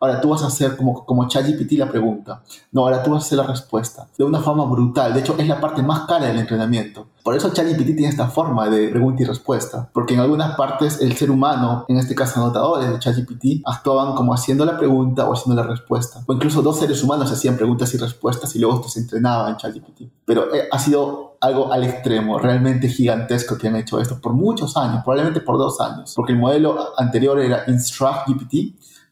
[0.00, 2.42] Ahora tú vas a hacer como, como ChatGPT la pregunta.
[2.72, 4.08] No, ahora tú vas a hacer la respuesta.
[4.16, 5.12] De una forma brutal.
[5.12, 7.08] De hecho, es la parte más cara del entrenamiento.
[7.22, 9.90] Por eso ChatGPT tiene esta forma de pregunta y respuesta.
[9.92, 14.32] Porque en algunas partes el ser humano, en este caso anotadores de ChatGPT, actuaban como
[14.32, 16.22] haciendo la pregunta o haciendo la respuesta.
[16.26, 19.56] O incluso dos seres humanos hacían preguntas y respuestas y luego esto se entrenaba en
[19.58, 20.02] ChatGPT.
[20.24, 24.76] Pero eh, ha sido algo al extremo, realmente gigantesco que han hecho esto por muchos
[24.76, 26.12] años, probablemente por dos años.
[26.14, 28.54] Porque el modelo anterior era InstructGPT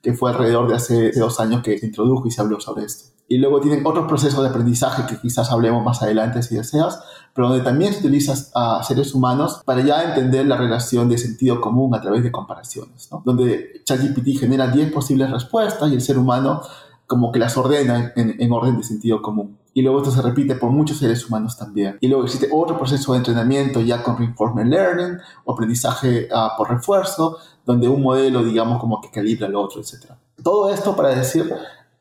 [0.02, 3.10] que fue alrededor de hace dos años que se introdujo y se habló sobre esto.
[3.30, 7.02] Y luego tienen otros procesos de aprendizaje que quizás hablemos más adelante si deseas,
[7.34, 11.60] pero donde también se utiliza a seres humanos para ya entender la relación de sentido
[11.60, 13.22] común a través de comparaciones, ¿no?
[13.26, 16.62] donde ChatGPT genera 10 posibles respuestas y el ser humano
[17.06, 19.58] como que las ordena en, en orden de sentido común.
[19.74, 21.98] y luego esto se repite por muchos seres humanos también.
[22.00, 26.68] Y luego existe otro proceso de entrenamiento ya con reinforcement learning o aprendizaje uh, por
[26.68, 27.38] refuerzo,
[27.68, 30.12] donde un modelo, digamos, como que calibra al otro, etc.
[30.42, 31.54] Todo esto para decir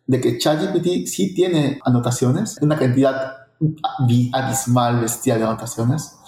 [0.06, 3.36] de que ChatGPT sí tiene anotaciones, una cantidad
[4.32, 6.20] abismal, bestial de anotaciones,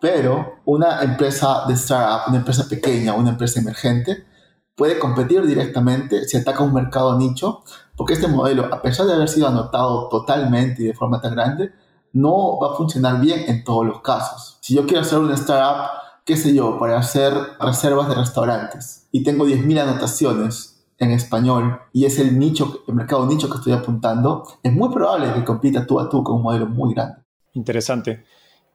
[0.00, 4.24] pero una empresa de startup, una empresa pequeña, una empresa emergente,
[4.74, 7.64] puede competir directamente si ataca un mercado nicho,
[7.98, 11.70] porque este modelo, a pesar de haber sido anotado totalmente y de forma tan grande,
[12.14, 14.56] no va a funcionar bien en todos los casos.
[14.62, 19.22] Si yo quiero hacer una startup, qué sé yo, para hacer reservas de restaurantes y
[19.22, 24.44] tengo 10.000 anotaciones en español y es el nicho, el mercado nicho que estoy apuntando,
[24.62, 27.18] es muy probable que compita tú a tú con un modelo muy grande.
[27.52, 28.24] Interesante.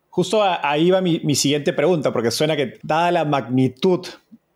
[0.10, 4.02] Justo ahí va mi, mi, siguiente pregunta, porque suena que dada la magnitud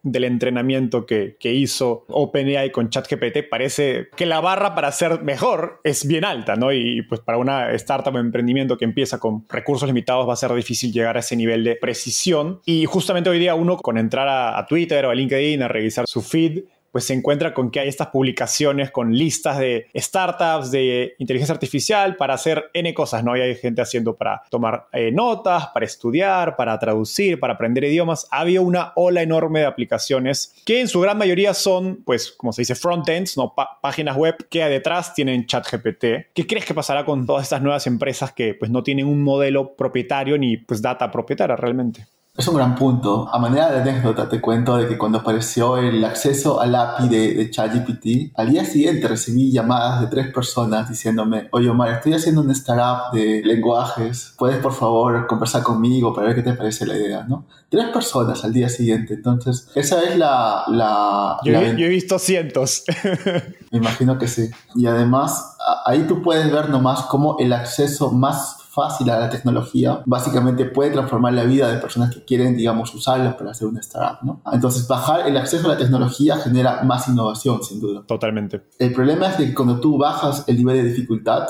[0.05, 5.81] del entrenamiento que, que, hizo OpenAI con ChatGPT, parece que la barra para ser mejor
[5.83, 6.71] es bien alta, ¿no?
[6.71, 10.53] Y pues para una startup o emprendimiento que empieza con recursos limitados va a ser
[10.53, 12.61] difícil llegar a ese nivel de precisión.
[12.65, 16.05] Y justamente hoy día uno con entrar a, a Twitter o a LinkedIn a revisar
[16.07, 16.65] su feed,
[16.95, 22.15] pues se encuentra con que hay estas publicaciones con listas de startups de inteligencia artificial
[22.15, 23.35] para hacer N cosas, ¿no?
[23.35, 28.29] Y hay gente haciendo para tomar eh, notas, para estudiar, para traducir, para aprender idiomas.
[28.31, 32.53] Ha habido una ola enorme de aplicaciones que en su gran mayoría son, pues, como
[32.53, 33.53] se dice, frontends, ¿no?
[33.81, 36.31] páginas web que detrás tienen ChatGPT.
[36.33, 39.75] ¿Qué crees que pasará con todas estas nuevas empresas que, pues, no tienen un modelo
[39.75, 42.07] propietario ni, pues, data propietaria realmente?
[42.37, 43.29] Es un gran punto.
[43.31, 47.33] A manera de anécdota te cuento de que cuando apareció el acceso al API de,
[47.33, 52.41] de ChatGPT, al día siguiente recibí llamadas de tres personas diciéndome, oye Omar, estoy haciendo
[52.41, 56.97] un startup de lenguajes, ¿puedes por favor conversar conmigo para ver qué te parece la
[56.97, 57.23] idea?
[57.23, 57.45] ¿no?
[57.69, 59.13] Tres personas al día siguiente.
[59.13, 60.65] Entonces, esa es la...
[60.67, 62.83] la, yo, yo he visto cientos.
[63.71, 64.49] Me imagino que sí.
[64.75, 65.55] Y además,
[65.85, 70.91] ahí tú puedes ver nomás cómo el acceso más fácil a la tecnología, básicamente puede
[70.91, 74.41] transformar la vida de personas que quieren, digamos, usarla para hacer una startup, ¿no?
[74.51, 78.03] Entonces, bajar el acceso a la tecnología genera más innovación, sin duda.
[78.05, 78.63] Totalmente.
[78.77, 81.47] El problema es que cuando tú bajas el nivel de dificultad,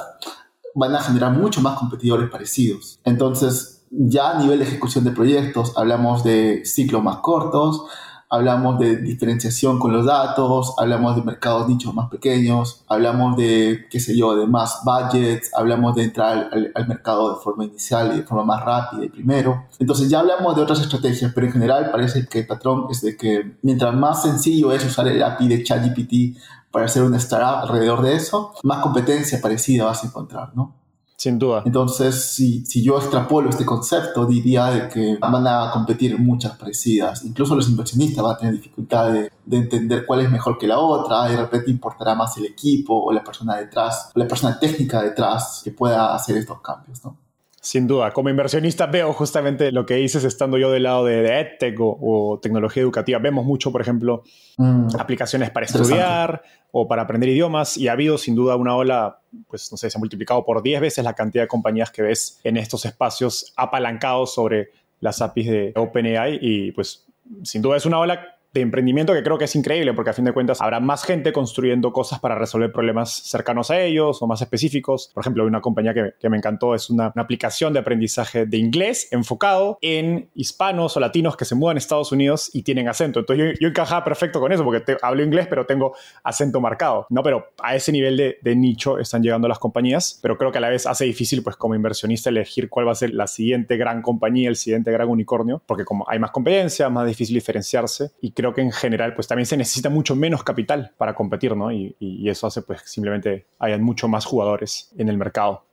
[0.76, 3.00] van a generar mucho más competidores parecidos.
[3.04, 7.86] Entonces, ya a nivel de ejecución de proyectos, hablamos de ciclos más cortos,
[8.30, 14.00] hablamos de diferenciación con los datos, hablamos de mercados nichos más pequeños, hablamos de, qué
[14.00, 18.24] sé yo, de más budgets, hablamos de entrar al, mercado de forma inicial y de
[18.24, 19.66] forma más rápida y primero.
[19.80, 23.16] Entonces ya hablamos de otras estrategias, pero en general parece que el patrón es de
[23.16, 26.38] que mientras más sencillo es usar el API de ChatGPT
[26.72, 30.85] para hacer una startup alrededor de eso, más competencia parecida vas a encontrar, ¿no?
[31.18, 31.64] Sin duda.
[31.66, 37.24] Entonces, si, si, yo extrapolo este concepto, diría de que van a competir muchas parecidas.
[37.24, 40.78] Incluso los inversionistas van a tener dificultad de, de, entender cuál es mejor que la
[40.78, 41.24] otra.
[41.30, 45.62] De repente importará más el equipo o la persona detrás, o la persona técnica detrás
[45.64, 47.18] que pueda hacer estos cambios, ¿no?
[47.66, 51.76] Sin duda, como inversionista veo justamente lo que dices estando yo del lado de, EdTech
[51.80, 53.18] o, tecnología educativa.
[53.18, 54.22] Vemos mucho, por ejemplo,
[54.58, 54.90] mm.
[55.00, 59.72] aplicaciones para estudiar o para aprender idiomas y ha habido sin duda una ola, pues
[59.72, 62.58] no sé, se ha multiplicado por 10 veces la cantidad de compañías que ves en
[62.58, 67.08] estos espacios apalancados sobre las APIs de OpenAI y pues
[67.42, 70.26] sin duda es una ola de emprendimiento que creo que es increíble porque a fin
[70.26, 74.42] de cuentas habrá más gente construyendo cosas para resolver problemas cercanos a ellos o más
[74.42, 75.12] específicos.
[75.14, 79.08] Por ejemplo, una compañía que, que me encantó es una, aplicación de aprendizaje de inglés
[79.12, 83.20] enfocado en hispanos o latinos que se mudan a Estados Unidos y tienen acento.
[83.20, 87.08] Entonces yo, yo encajaba perfecto con eso porque hablo inglés pero tengo acento marcado.
[87.10, 90.60] No, pero a ese nivel de, de nicho están llegando las compañías, pero creo que
[90.60, 93.76] a la vez hace difícil pues como inversionista elegir cuál va a ser la siguiente
[93.76, 98.32] gran compañía, el siguiente gran unicornio, porque como hay más competencia, más difícil diferenciarse y
[98.32, 101.72] creo creo que en general pues también se necesita mucho menos capital para competir, ¿no?
[101.72, 105.64] Y, y eso hace pues simplemente hayan mucho más jugadores en el mercado.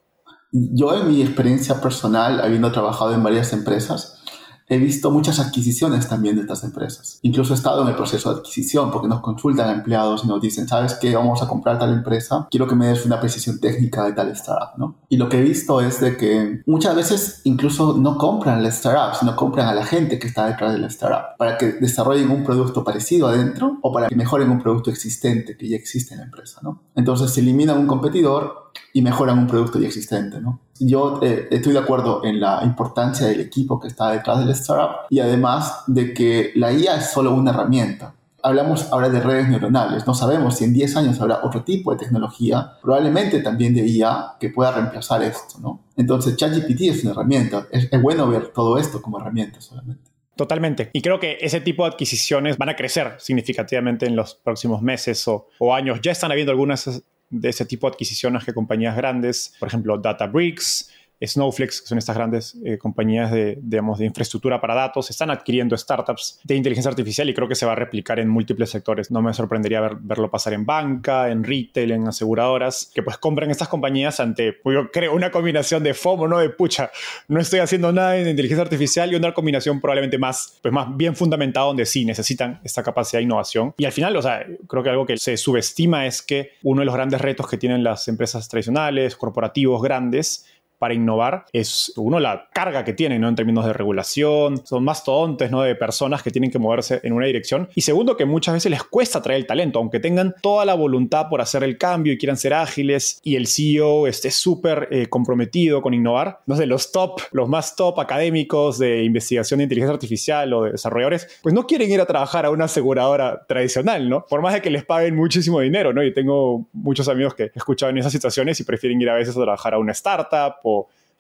[0.53, 4.22] Yo en mi experiencia personal, habiendo trabajado en varias empresas,
[4.69, 7.19] he visto muchas adquisiciones también de estas empresas.
[7.23, 10.41] Incluso he estado en el proceso de adquisición porque nos consultan a empleados y nos
[10.41, 11.15] dicen, ¿sabes qué?
[11.15, 14.79] Vamos a comprar tal empresa, quiero que me des una precisión técnica de tal startup,
[14.79, 14.97] ¿no?
[15.09, 19.19] Y lo que he visto es de que muchas veces incluso no compran la startup,
[19.19, 22.45] sino compran a la gente que está detrás de la startup para que desarrollen un
[22.45, 26.27] producto parecido adentro o para que mejoren un producto existente que ya existe en la
[26.27, 26.83] empresa, ¿no?
[26.95, 30.61] Entonces se elimina un competidor y mejoran un producto ya existente, ¿no?
[30.85, 35.07] Yo eh, estoy de acuerdo en la importancia del equipo que está detrás del startup
[35.11, 38.15] y además de que la IA es solo una herramienta.
[38.43, 41.99] Hablamos ahora de redes neuronales, no sabemos si en 10 años habrá otro tipo de
[41.99, 45.85] tecnología, probablemente también de IA, que pueda reemplazar esto, ¿no?
[45.97, 50.11] Entonces ChatGPT es una herramienta, es, bueno ver todo esto como herramienta solamente.
[50.35, 50.91] Totalmente.
[50.93, 55.29] Y creo que ese tipo de adquisiciones van a crecer significativamente en los próximos meses
[55.29, 56.01] o, o, años.
[56.03, 60.91] Ya están habiendo algunas de ese tipo de adquisiciones que compañías grandes, por ejemplo, Databricks,
[61.27, 65.77] Snowflake, que son estas grandes eh, compañías de, digamos, de infraestructura para datos, están adquiriendo
[65.77, 69.11] startups de inteligencia artificial y creo que se va a replicar en múltiples sectores.
[69.11, 73.69] No me sorprendería verlo pasar en banca, en retail, en aseguradoras, que pues compran estas
[73.69, 76.39] compañías ante, yo creo, una combinación de FOMO, ¿no?
[76.39, 76.91] De pucha,
[77.29, 81.17] no estoy haciendo nada en inteligencia artificial y una combinación probablemente más, pues más bien
[81.17, 83.75] fundamentada donde sí necesitan esta capacidad de innovación.
[83.77, 86.87] Y al final, o sea, creo que algo que se subestima es que uno de
[86.87, 90.47] los grandes retos que tienen las empresas tradicionales, corporativos grandes,
[90.83, 93.29] para innovar es, uno, la carga que tienen, ¿no?
[93.29, 95.63] En términos de regulación, son más tontes, ¿no?
[95.63, 97.69] De personas que tienen que moverse en una dirección.
[97.77, 101.29] Y segundo, que muchas veces les cuesta traer el talento, aunque tengan toda la voluntad
[101.31, 105.83] por hacer el cambio y quieran ser ágiles y el CEO esté súper eh, comprometido
[105.83, 106.41] con innovar.
[106.47, 110.73] No sé, los top, los más top académicos de investigación de inteligencia artificial o de
[110.73, 114.27] desarrolladores, pues no quieren ir a trabajar a una aseguradora tradicional, ¿no?
[114.29, 116.03] Por más de que les paguen muchísimo dinero, ¿no?
[116.03, 119.37] Y tengo muchos amigos que he escuchado en esas situaciones y prefieren ir a veces
[119.37, 120.72] a trabajar a una startup o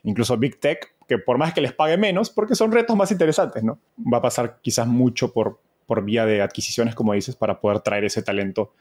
[0.04, 3.62] incluso Big Tech, que por más que les pague menos, porque son retos más interesantes,
[3.62, 3.78] ¿no?
[4.12, 8.04] Va a pasar quizás mucho por, por vía de adquisiciones, como dices, para poder traer
[8.04, 8.72] ese talento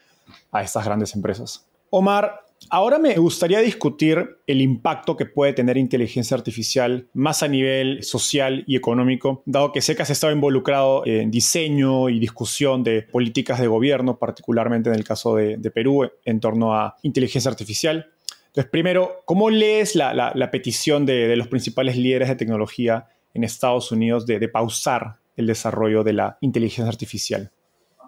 [0.51, 1.65] a estas grandes empresas.
[1.89, 8.03] Omar, ahora me gustaría discutir el impacto que puede tener inteligencia artificial más a nivel
[8.03, 13.01] social y económico, dado que sé que has estado involucrado en diseño y discusión de
[13.01, 18.07] políticas de gobierno, particularmente en el caso de, de Perú, en torno a inteligencia artificial.
[18.51, 24.25] Entonces, primero, ¿cómo lees la, petición de, los principales líderes de tecnología en Estados Unidos
[24.25, 27.49] de, pausar el desarrollo de la inteligencia artificial?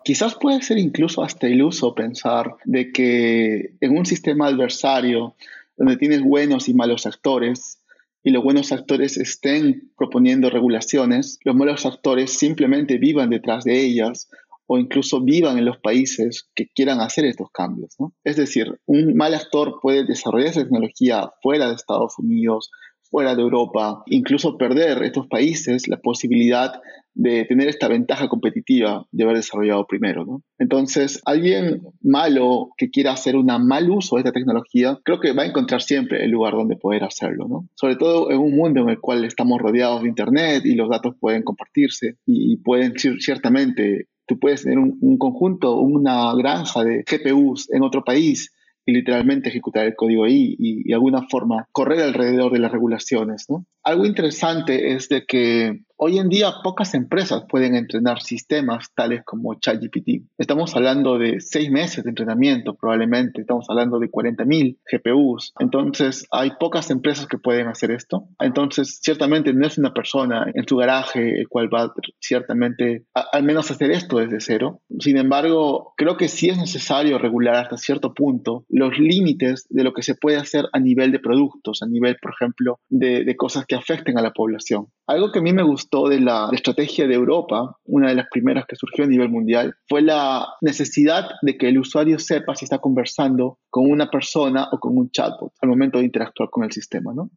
[0.03, 5.33] Quizás puede ser incluso hasta iluso pensar de que en un sistema adversario
[5.77, 7.79] donde tienes buenos y malos actores,
[8.21, 14.29] y los buenos actores estén proponiendo regulaciones, los malos actores simplemente vivan detrás de ellas
[14.67, 17.95] o incluso vivan en los países que quieran hacer estos cambios.
[18.23, 22.71] Es decir, un mal actor puede desarrollar esa tecnología fuera de Estados Unidos,
[23.13, 26.81] fuera de Europa, incluso perder estos países la posibilidad
[27.13, 30.41] de tener esta ventaja competitiva de haber desarrollado primero.
[30.57, 35.43] Entonces, alguien malo que quiera hacer un mal uso de esta tecnología, creo que va
[35.43, 37.47] a encontrar siempre el lugar donde poder hacerlo.
[37.47, 37.67] ¿no?
[37.75, 41.15] Sobre todo en un mundo en el cual estamos rodeados de Internet y los datos
[41.19, 47.83] pueden compartirse y pueden ciertamente Tú puedes tener un, conjunto, una granja de GPUs en
[47.83, 48.53] otro país
[48.85, 53.45] y literalmente ejecutar el código ahí y, de alguna forma correr alrededor de las regulaciones.
[53.49, 53.65] ¿no?
[53.83, 59.53] Algo interesante es de que Hoy en día pocas empresas pueden entrenar sistemas tales como
[59.53, 60.25] ChatGPT.
[60.37, 65.53] Estamos hablando de seis meses de entrenamiento probablemente, estamos hablando de 40.000 GPUs.
[65.59, 68.27] Entonces hay pocas empresas que pueden hacer esto.
[68.41, 73.71] Entonces ciertamente no es una persona en su garaje el cual va ciertamente al menos
[73.71, 74.81] hacer esto desde cero.
[74.99, 79.93] Sin embargo, creo que sí es necesario regular hasta cierto punto los límites de lo
[79.93, 83.65] que se puede hacer a nivel de productos, a nivel, por ejemplo, de, de cosas
[83.65, 84.87] que afecten a la población.
[85.07, 85.63] Algo que a mí me
[85.93, 89.75] gustó de la estrategia de Europa, una de las primeras que surgió a nivel mundial,
[89.87, 94.79] fue la necesidad de que el usuario sepa si está conversando con una persona o
[94.79, 97.29] con un chatbot al momento de interactuar con el sistema, ¿no?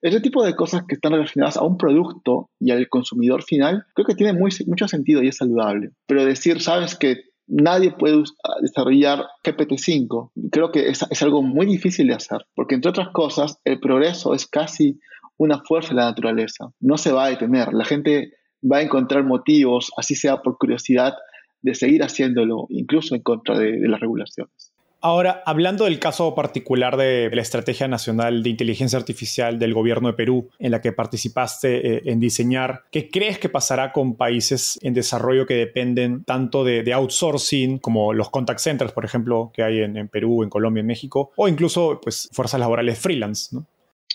[0.00, 4.06] Ese tipo de cosas que están relacionadas a un producto y al consumidor final, creo
[4.06, 5.90] que tiene muy, mucho sentido y es saludable.
[6.06, 8.22] Pero decir, sabes que nadie puede
[8.62, 13.58] desarrollar GPT-5, creo que es, es, algo muy difícil de hacer, porque entre otras cosas,
[13.64, 14.98] el progreso es casi
[15.38, 16.70] una fuerza de la naturaleza.
[16.80, 17.72] No se va a detener.
[17.72, 18.32] La gente
[18.62, 21.14] va a encontrar motivos, así sea por curiosidad,
[21.62, 24.72] de seguir haciéndolo, incluso en contra de, las regulaciones.
[25.00, 30.14] Ahora, hablando del caso particular de la Estrategia Nacional de Inteligencia Artificial del Gobierno de
[30.14, 34.94] Perú, en la que participaste eh, en diseñar, ¿qué crees que pasará con países en
[34.94, 40.08] desarrollo que dependen tanto de, outsourcing como los contact centers, por ejemplo, que hay en,
[40.08, 43.54] Perú, en Colombia, en México, o incluso pues, fuerzas laborales freelance?
[43.54, 43.66] ¿no?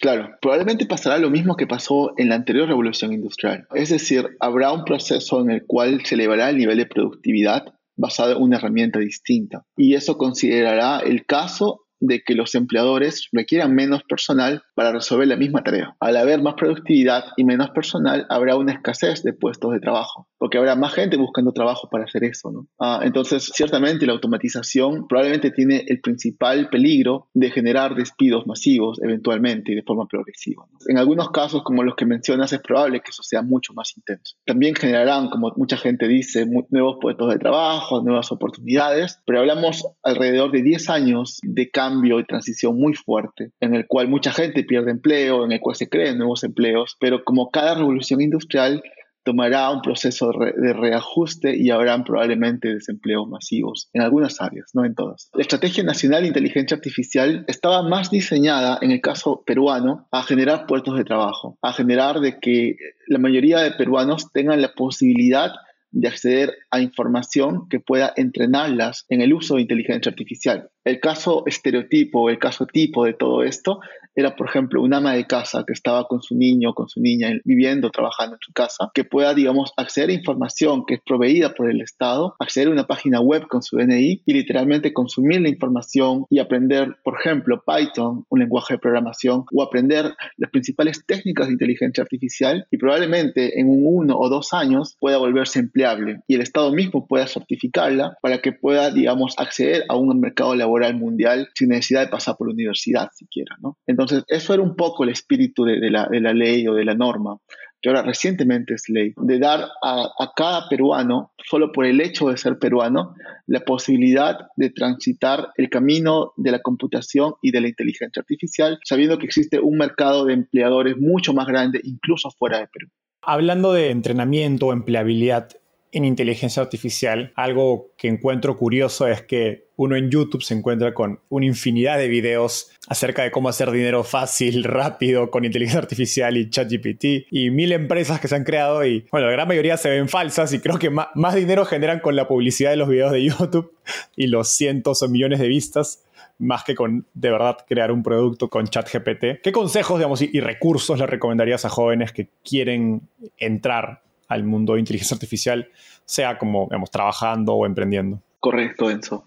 [0.03, 3.67] Claro, probablemente pasará lo mismo que pasó en la anterior revolución industrial.
[3.73, 7.63] Es decir, habrá un proceso en el cual se elevará el nivel de productividad
[7.95, 9.63] basado en una herramienta distinta.
[9.77, 15.37] Y eso considerará el caso de que los empleadores requieran menos personal para resolver la
[15.37, 15.95] misma tarea.
[16.01, 20.57] Al haber más productividad y menos personal, habrá una escasez de puestos de trabajo, porque
[20.57, 22.51] habrá más gente buscando trabajo para hacer eso.
[22.51, 22.67] ¿no?
[22.77, 29.71] Ah, entonces, ciertamente la automatización probablemente tiene el principal peligro de generar despidos masivos eventualmente
[29.71, 30.65] y de forma progresiva.
[30.89, 34.35] En algunos casos, como los que mencionas, es probable que eso sea mucho más intenso.
[34.45, 40.51] También generarán, como mucha gente dice, nuevos puestos de trabajo, nuevas oportunidades, pero hablamos alrededor
[40.51, 44.63] de 10 años de cambio cambio y transición muy fuerte, en el cual mucha gente
[44.63, 48.83] pierde empleo, en el cual se crean nuevos empleos, pero como cada revolución industrial,
[49.23, 54.95] tomará un proceso de reajuste y habrán probablemente desempleos masivos en algunas áreas, no en
[54.95, 55.29] todas.
[55.33, 60.65] La Estrategia Nacional de Inteligencia Artificial estaba más diseñada, en el caso peruano, a generar
[60.65, 62.75] puestos de trabajo, a generar de que
[63.07, 65.51] la mayoría de peruanos tengan la posibilidad
[65.93, 70.69] de acceder a información que pueda entrenarlas en el uso de inteligencia artificial.
[70.83, 73.79] El caso estereotipo, el caso tipo de todo esto
[74.15, 77.31] era, por ejemplo, un ama de casa que estaba con su niño, con su niña,
[77.43, 81.69] viviendo, trabajando en su casa, que pueda, digamos, acceder a información que es proveída por
[81.69, 86.25] el Estado, acceder a una página web con su DNI y literalmente consumir la información
[86.29, 91.53] y aprender, por ejemplo, Python, un lenguaje de programación, o aprender las principales técnicas de
[91.53, 96.41] inteligencia artificial y probablemente en un uno o dos años pueda volverse empleable y el
[96.41, 101.69] Estado mismo pueda certificarla para que pueda, digamos, acceder a un mercado laboral mundial sin
[101.69, 103.77] necesidad de pasar por la universidad siquiera, ¿no?
[103.87, 107.37] Entonces, eso era un poco el espíritu de, la, ley o de la norma,
[107.81, 112.37] que ahora recientemente es ley, de dar a, cada peruano, solo por el hecho de
[112.37, 113.13] ser peruano,
[113.45, 119.17] la posibilidad de transitar el camino de la computación y de la inteligencia artificial, sabiendo
[119.17, 122.89] que existe un mercado de empleadores mucho más grande, incluso fuera de Perú.
[123.21, 125.49] Hablando de entrenamiento o empleabilidad,
[125.93, 131.19] en inteligencia artificial, algo que encuentro curioso es que uno en YouTube se encuentra con
[131.29, 136.49] una infinidad de videos acerca de cómo hacer dinero fácil, rápido, con inteligencia artificial y
[136.49, 140.09] ChatGPT, y mil empresas que se han creado y, bueno, la gran mayoría se ven
[140.09, 143.71] falsas y creo que más, dinero generan con la publicidad de los videos de YouTube
[144.15, 146.03] y los cientos o millones de vistas
[146.39, 149.41] más que con de verdad crear un producto con ChatGPT.
[149.43, 154.01] ¿Qué consejos digamos, y recursos le recomendarías a jóvenes que quieren entrar
[154.33, 155.69] al mundo de inteligencia artificial,
[156.05, 158.21] sea como, digamos, trabajando o emprendiendo.
[158.39, 159.25] Correcto, Enzo.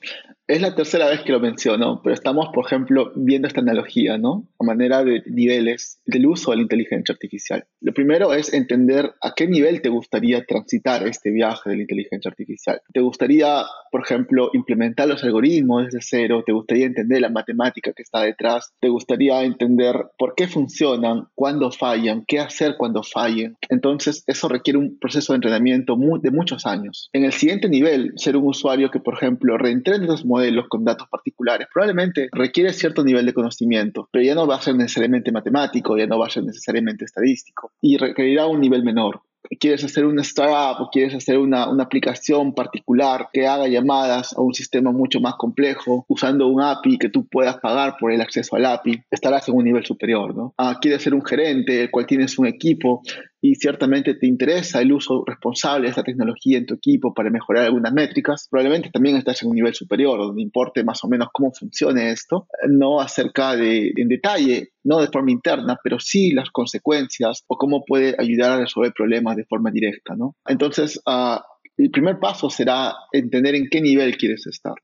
[0.48, 4.46] Es la tercera vez que lo menciono, pero estamos, por ejemplo, viendo esta analogía, ¿no?
[4.60, 7.64] A manera de niveles del uso de la inteligencia artificial.
[7.80, 12.28] Lo primero es entender a qué nivel te gustaría transitar este viaje de la inteligencia
[12.28, 12.80] artificial.
[12.92, 16.44] ¿Te gustaría, por ejemplo, implementar los algoritmos desde cero?
[16.46, 18.72] ¿Te gustaría entender la matemática que está detrás?
[18.78, 23.56] ¿Te gustaría entender por qué funcionan, cuándo fallan, qué hacer cuando fallen?
[23.68, 27.10] Entonces, eso requiere un proceso de entrenamiento de muchos años.
[27.12, 30.35] En el siguiente nivel, ser un usuario que, por ejemplo, reentrene los modelos
[30.68, 31.68] con datos particulares.
[31.72, 36.06] Probablemente requiere cierto nivel de conocimiento, pero ya no va a ser necesariamente matemático, ya
[36.06, 39.22] no va a ser necesariamente estadístico y requerirá un nivel menor
[39.60, 44.40] quieres hacer una startup o quieres hacer una, una, aplicación particular que haga llamadas a
[44.40, 48.56] un sistema mucho más complejo usando un API que tú puedas pagar por el acceso
[48.56, 50.54] al API, estarás en un nivel superior, ¿no?
[50.58, 53.02] Ah, quieres ser un gerente, el cual tienes un equipo
[53.48, 57.64] y ciertamente te interesa el uso responsable de esta tecnología en tu equipo para mejorar
[57.64, 61.52] algunas métricas, probablemente también estás en un nivel superior donde importe más o menos cómo
[61.52, 67.44] funciona esto, no acerca de en detalle, no de forma interna, pero sí las consecuencias
[67.46, 70.34] o cómo puede ayudar a resolver problemas de forma directa, ¿no?
[70.48, 71.38] Entonces, uh,
[71.76, 74.74] el primer paso será entender en qué nivel quieres estar.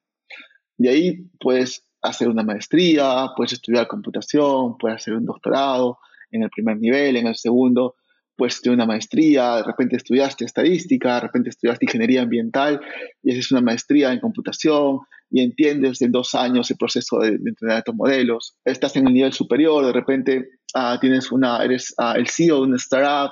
[0.76, 5.98] De ahí puedes hacer una maestría, puedes estudiar computación, puedes hacer un doctorado
[6.30, 7.96] en el primer nivel, en el segundo
[8.42, 12.80] pues de una maestría, de repente estudiaste estadística, de repente estudiaste ingeniería ambiental
[13.22, 14.98] y haces una maestría en computación
[15.30, 18.56] y entiendes en dos años el proceso de, entrenar estos modelos.
[18.64, 22.62] Estás en el nivel superior, de repente ah, tienes una, eres ah, el CEO de
[22.62, 23.30] una startup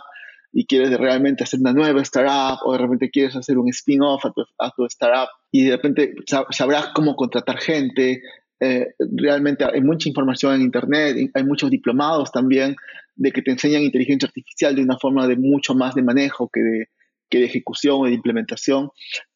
[0.52, 4.30] y quieres realmente hacer una nueva startup o de repente quieres hacer un spin-off a
[4.30, 6.14] tu, a tu startup y de repente
[6.52, 8.22] sabrás cómo contratar gente,
[8.60, 12.76] eh, realmente hay mucha información en Internet, hay muchos diplomados también
[13.20, 16.60] de que te enseñan inteligencia artificial de una forma de mucho más de manejo que
[16.60, 16.86] de,
[17.28, 18.88] que de ejecución o de implementación,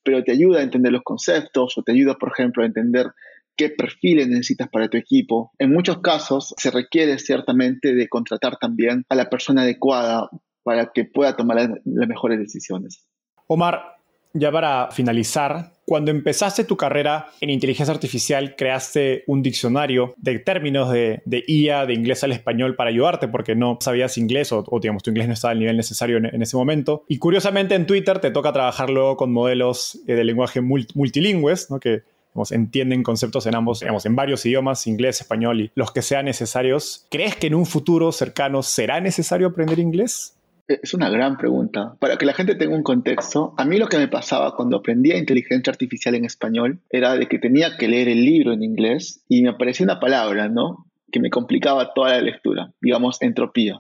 [0.03, 3.09] pero te ayuda a entender los conceptos o te ayuda, por ejemplo, a entender
[3.57, 5.53] qué perfiles necesitas para tu equipo.
[5.59, 10.31] En muchos casos se requiere ciertamente de contratar también a la persona adecuada
[10.63, 13.07] para que pueda tomar las mejores decisiones.
[13.49, 13.97] Omar,
[14.33, 20.91] ya para finalizar, cuando empezaste tu carrera en inteligencia artificial, creaste un diccionario de términos
[20.91, 25.11] de, IA, de inglés al español, para ayudarte porque no sabías inglés o, digamos, tu
[25.11, 27.05] inglés no estaba al nivel necesario en, ese momento.
[27.09, 31.81] Y curiosamente en Twitter te toca trabajar luego con modelos eh, de lenguaje multilingües, ¿no?
[31.81, 32.03] que
[32.51, 37.07] entienden conceptos en ambos, digamos, en varios idiomas, inglés, español y los que sean necesarios.
[37.11, 40.34] ¿Crees que en un futuro cercano será necesario aprender inglés?
[40.67, 41.97] Es una gran pregunta.
[42.01, 45.19] Para que la gente tenga un contexto, a mí lo que me pasaba cuando aprendía
[45.19, 49.43] inteligencia artificial en español era de que tenía que leer el libro en inglés y
[49.43, 50.87] me aparecía una palabra, ¿no?
[51.13, 53.79] Que me complicaba toda la lectura, digamos entropía,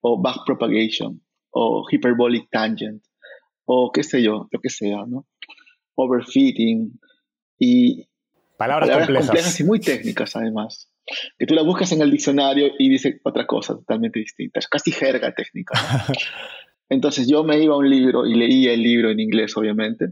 [0.00, 3.02] o backpropagation, o hyperbolic tangent,
[3.64, 5.26] o qué sé yo, lo que sea, ¿no?
[5.96, 6.92] Overfitting
[7.58, 8.06] y
[8.56, 10.93] palabras, complejas y muy técnicas además
[11.38, 14.58] que tú la buscas en el diccionario y dice otra cosa totalmente distinta.
[14.58, 15.74] Es casi jerga técnica.
[16.88, 20.10] Entonces yo me iba a un libro y leía el libro en inglés, obviamente,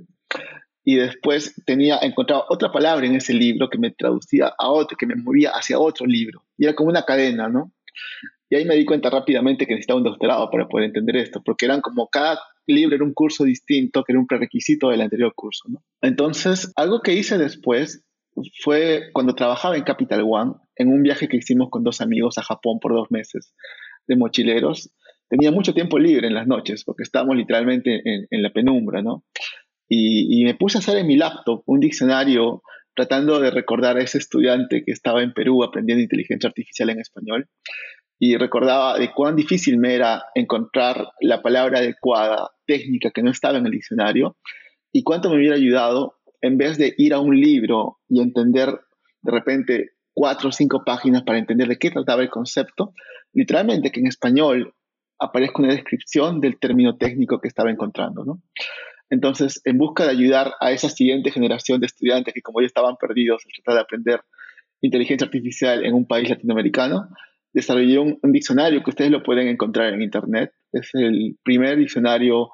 [0.85, 5.07] y después tenía encontrado otra palabra en ese libro que me traducía a otro, que
[5.07, 6.45] me movía hacia otro libro.
[6.57, 7.73] Y era como una cadena, ¿no?
[8.51, 11.67] Y ahí me di cuenta rápidamente que necesitaba un doctorado para poder entender esto, porque
[11.67, 15.65] eran como cada libro era un curso distinto, que era un prerequisito del anterior curso,
[15.69, 15.83] ¿no?
[16.01, 18.05] Entonces, algo que hice después
[18.63, 20.53] fue cuando trabajaba en Capital One,
[20.83, 23.55] en un viaje que hicimos con dos amigos a Japón por dos meses
[24.07, 24.91] de mochileros.
[25.29, 29.25] Tenía mucho tiempo libre en las noches, porque estábamos literalmente en, la penumbra, ¿no?
[29.89, 32.63] Y, me puse a hacer en mi laptop un diccionario
[32.95, 37.49] tratando de recordar a ese estudiante que estaba en Perú aprendiendo inteligencia artificial en español.
[38.19, 43.59] Y recordaba de cuán difícil me era encontrar la palabra adecuada, técnica, que no estaba
[43.59, 44.37] en el diccionario,
[44.93, 48.69] y cuánto me hubiera ayudado en vez de ir a un libro y entender
[49.23, 52.93] de repente cuatro o cinco páginas para entender de qué trataba el concepto,
[53.33, 54.75] literalmente que en español
[55.19, 58.43] aparezca una descripción del término técnico que estaba encontrando, ¿no?
[59.09, 62.97] Entonces, en busca de ayudar a esa siguiente generación de estudiantes que como ya estaban
[62.97, 64.21] perdidos al tratar de aprender
[64.81, 67.09] inteligencia artificial en un país latinoamericano,
[67.53, 70.53] desarrollé un, un diccionario que ustedes lo pueden encontrar en Internet.
[70.73, 72.49] Es el primer diccionario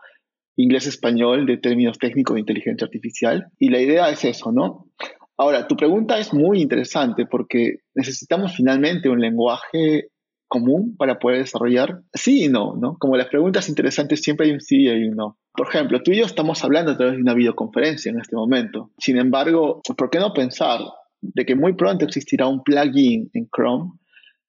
[0.57, 3.47] inglés-español de términos técnicos de inteligencia artificial.
[3.59, 4.91] Y la idea es eso, ¿no?
[5.39, 10.09] Ahora, tu pregunta es muy interesante porque necesitamos finalmente un lenguaje
[10.49, 12.01] común para poder desarrollar?
[12.13, 12.97] Sí y no, ¿no?
[12.99, 15.39] Como las preguntas interesantes siempre hay un sí y hay un no.
[15.53, 18.91] Por ejemplo, tú y yo estamos hablando a través de una videoconferencia en este momento.
[18.99, 20.81] Sin embargo, ¿por qué no pensar
[21.21, 23.93] de que muy pronto existirá un plugin en Chrome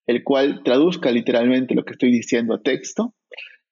[0.09, 3.13] el cual traduzca literalmente lo que estoy diciendo a texto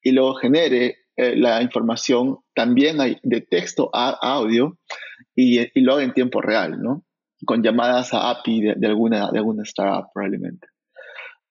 [0.03, 4.78] y luego genere eh, la información también de texto a audio
[5.38, 7.05] y, y, lo haga en tiempo real, ¿no?
[7.45, 10.67] Con llamadas a API de, alguna, de alguna startup probablemente.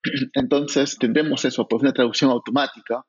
[0.35, 3.05] Entonces tendremos eso, pues una traducción automática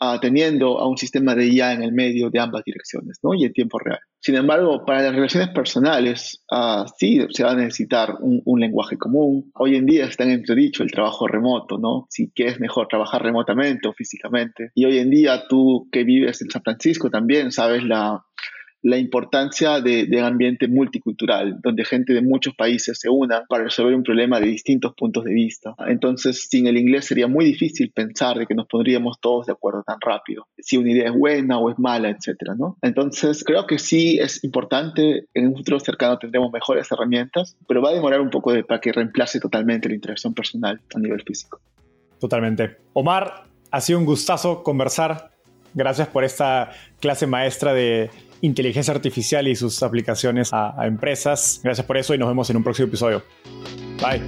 [0.00, 3.32] uh, teniendo a un sistema de IA en el medio de ambas direcciones, ¿no?
[3.32, 4.00] Y en tiempo real.
[4.20, 8.98] Sin embargo, para las relaciones personales, uh, sí se va a necesitar un, un, lenguaje
[8.98, 9.52] común.
[9.54, 12.08] Hoy en día está en entredicho el trabajo remoto, ¿no?
[12.10, 14.72] Si que es mejor trabajar remotamente o físicamente.
[14.74, 18.24] Y hoy en día tú que vives en San Francisco también sabes la,
[18.82, 23.94] la importancia de, de, ambiente multicultural, donde gente de muchos países se unan para resolver
[23.94, 25.74] un problema de distintos puntos de vista.
[25.86, 29.82] Entonces, sin el inglés sería muy difícil pensar de que nos pondríamos todos de acuerdo
[29.84, 32.76] tan rápido, si una idea es buena o es mala, etcétera, ¿no?
[32.82, 37.90] Entonces, creo que sí es importante, en un futuro cercano tendremos mejores herramientas, pero va
[37.90, 41.60] a demorar un poco para que reemplace totalmente la interacción personal a nivel físico.
[42.20, 42.76] Totalmente.
[42.92, 45.30] Omar, ha sido un gustazo conversar.
[45.74, 48.10] Gracias por esta clase maestra de
[48.40, 51.60] inteligencia artificial y sus aplicaciones a, empresas.
[51.62, 53.22] Gracias por eso y nos vemos en un próximo episodio.
[54.00, 54.22] Bye.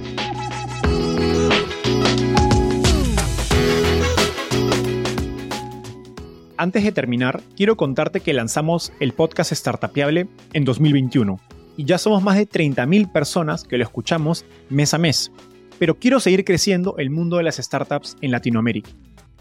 [6.57, 11.39] Antes de terminar, quiero contarte que lanzamos el podcast Startupiable en 2021
[11.75, 15.31] y ya somos más de 30.000 personas que lo escuchamos mes a mes.
[15.79, 18.91] Pero quiero seguir creciendo el mundo de las startups en Latinoamérica.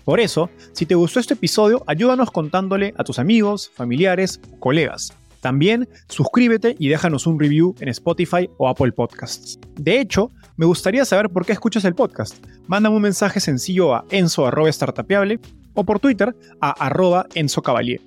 [0.05, 5.13] Por eso, si te gustó este episodio, ayúdanos contándole a tus amigos, familiares, colegas.
[5.41, 9.59] También suscríbete y déjanos un review en Spotify o Apple Podcasts.
[9.77, 12.45] De hecho, me gustaría saber por qué escuchas el podcast.
[12.67, 15.41] Mándame un mensaje sencillo a enzo.startapeable
[15.75, 18.01] o por Twitter a arroba enzocavalier,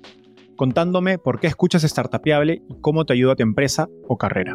[0.56, 4.54] contándome por qué escuchas Startapeable y cómo te ayuda a tu empresa o carrera.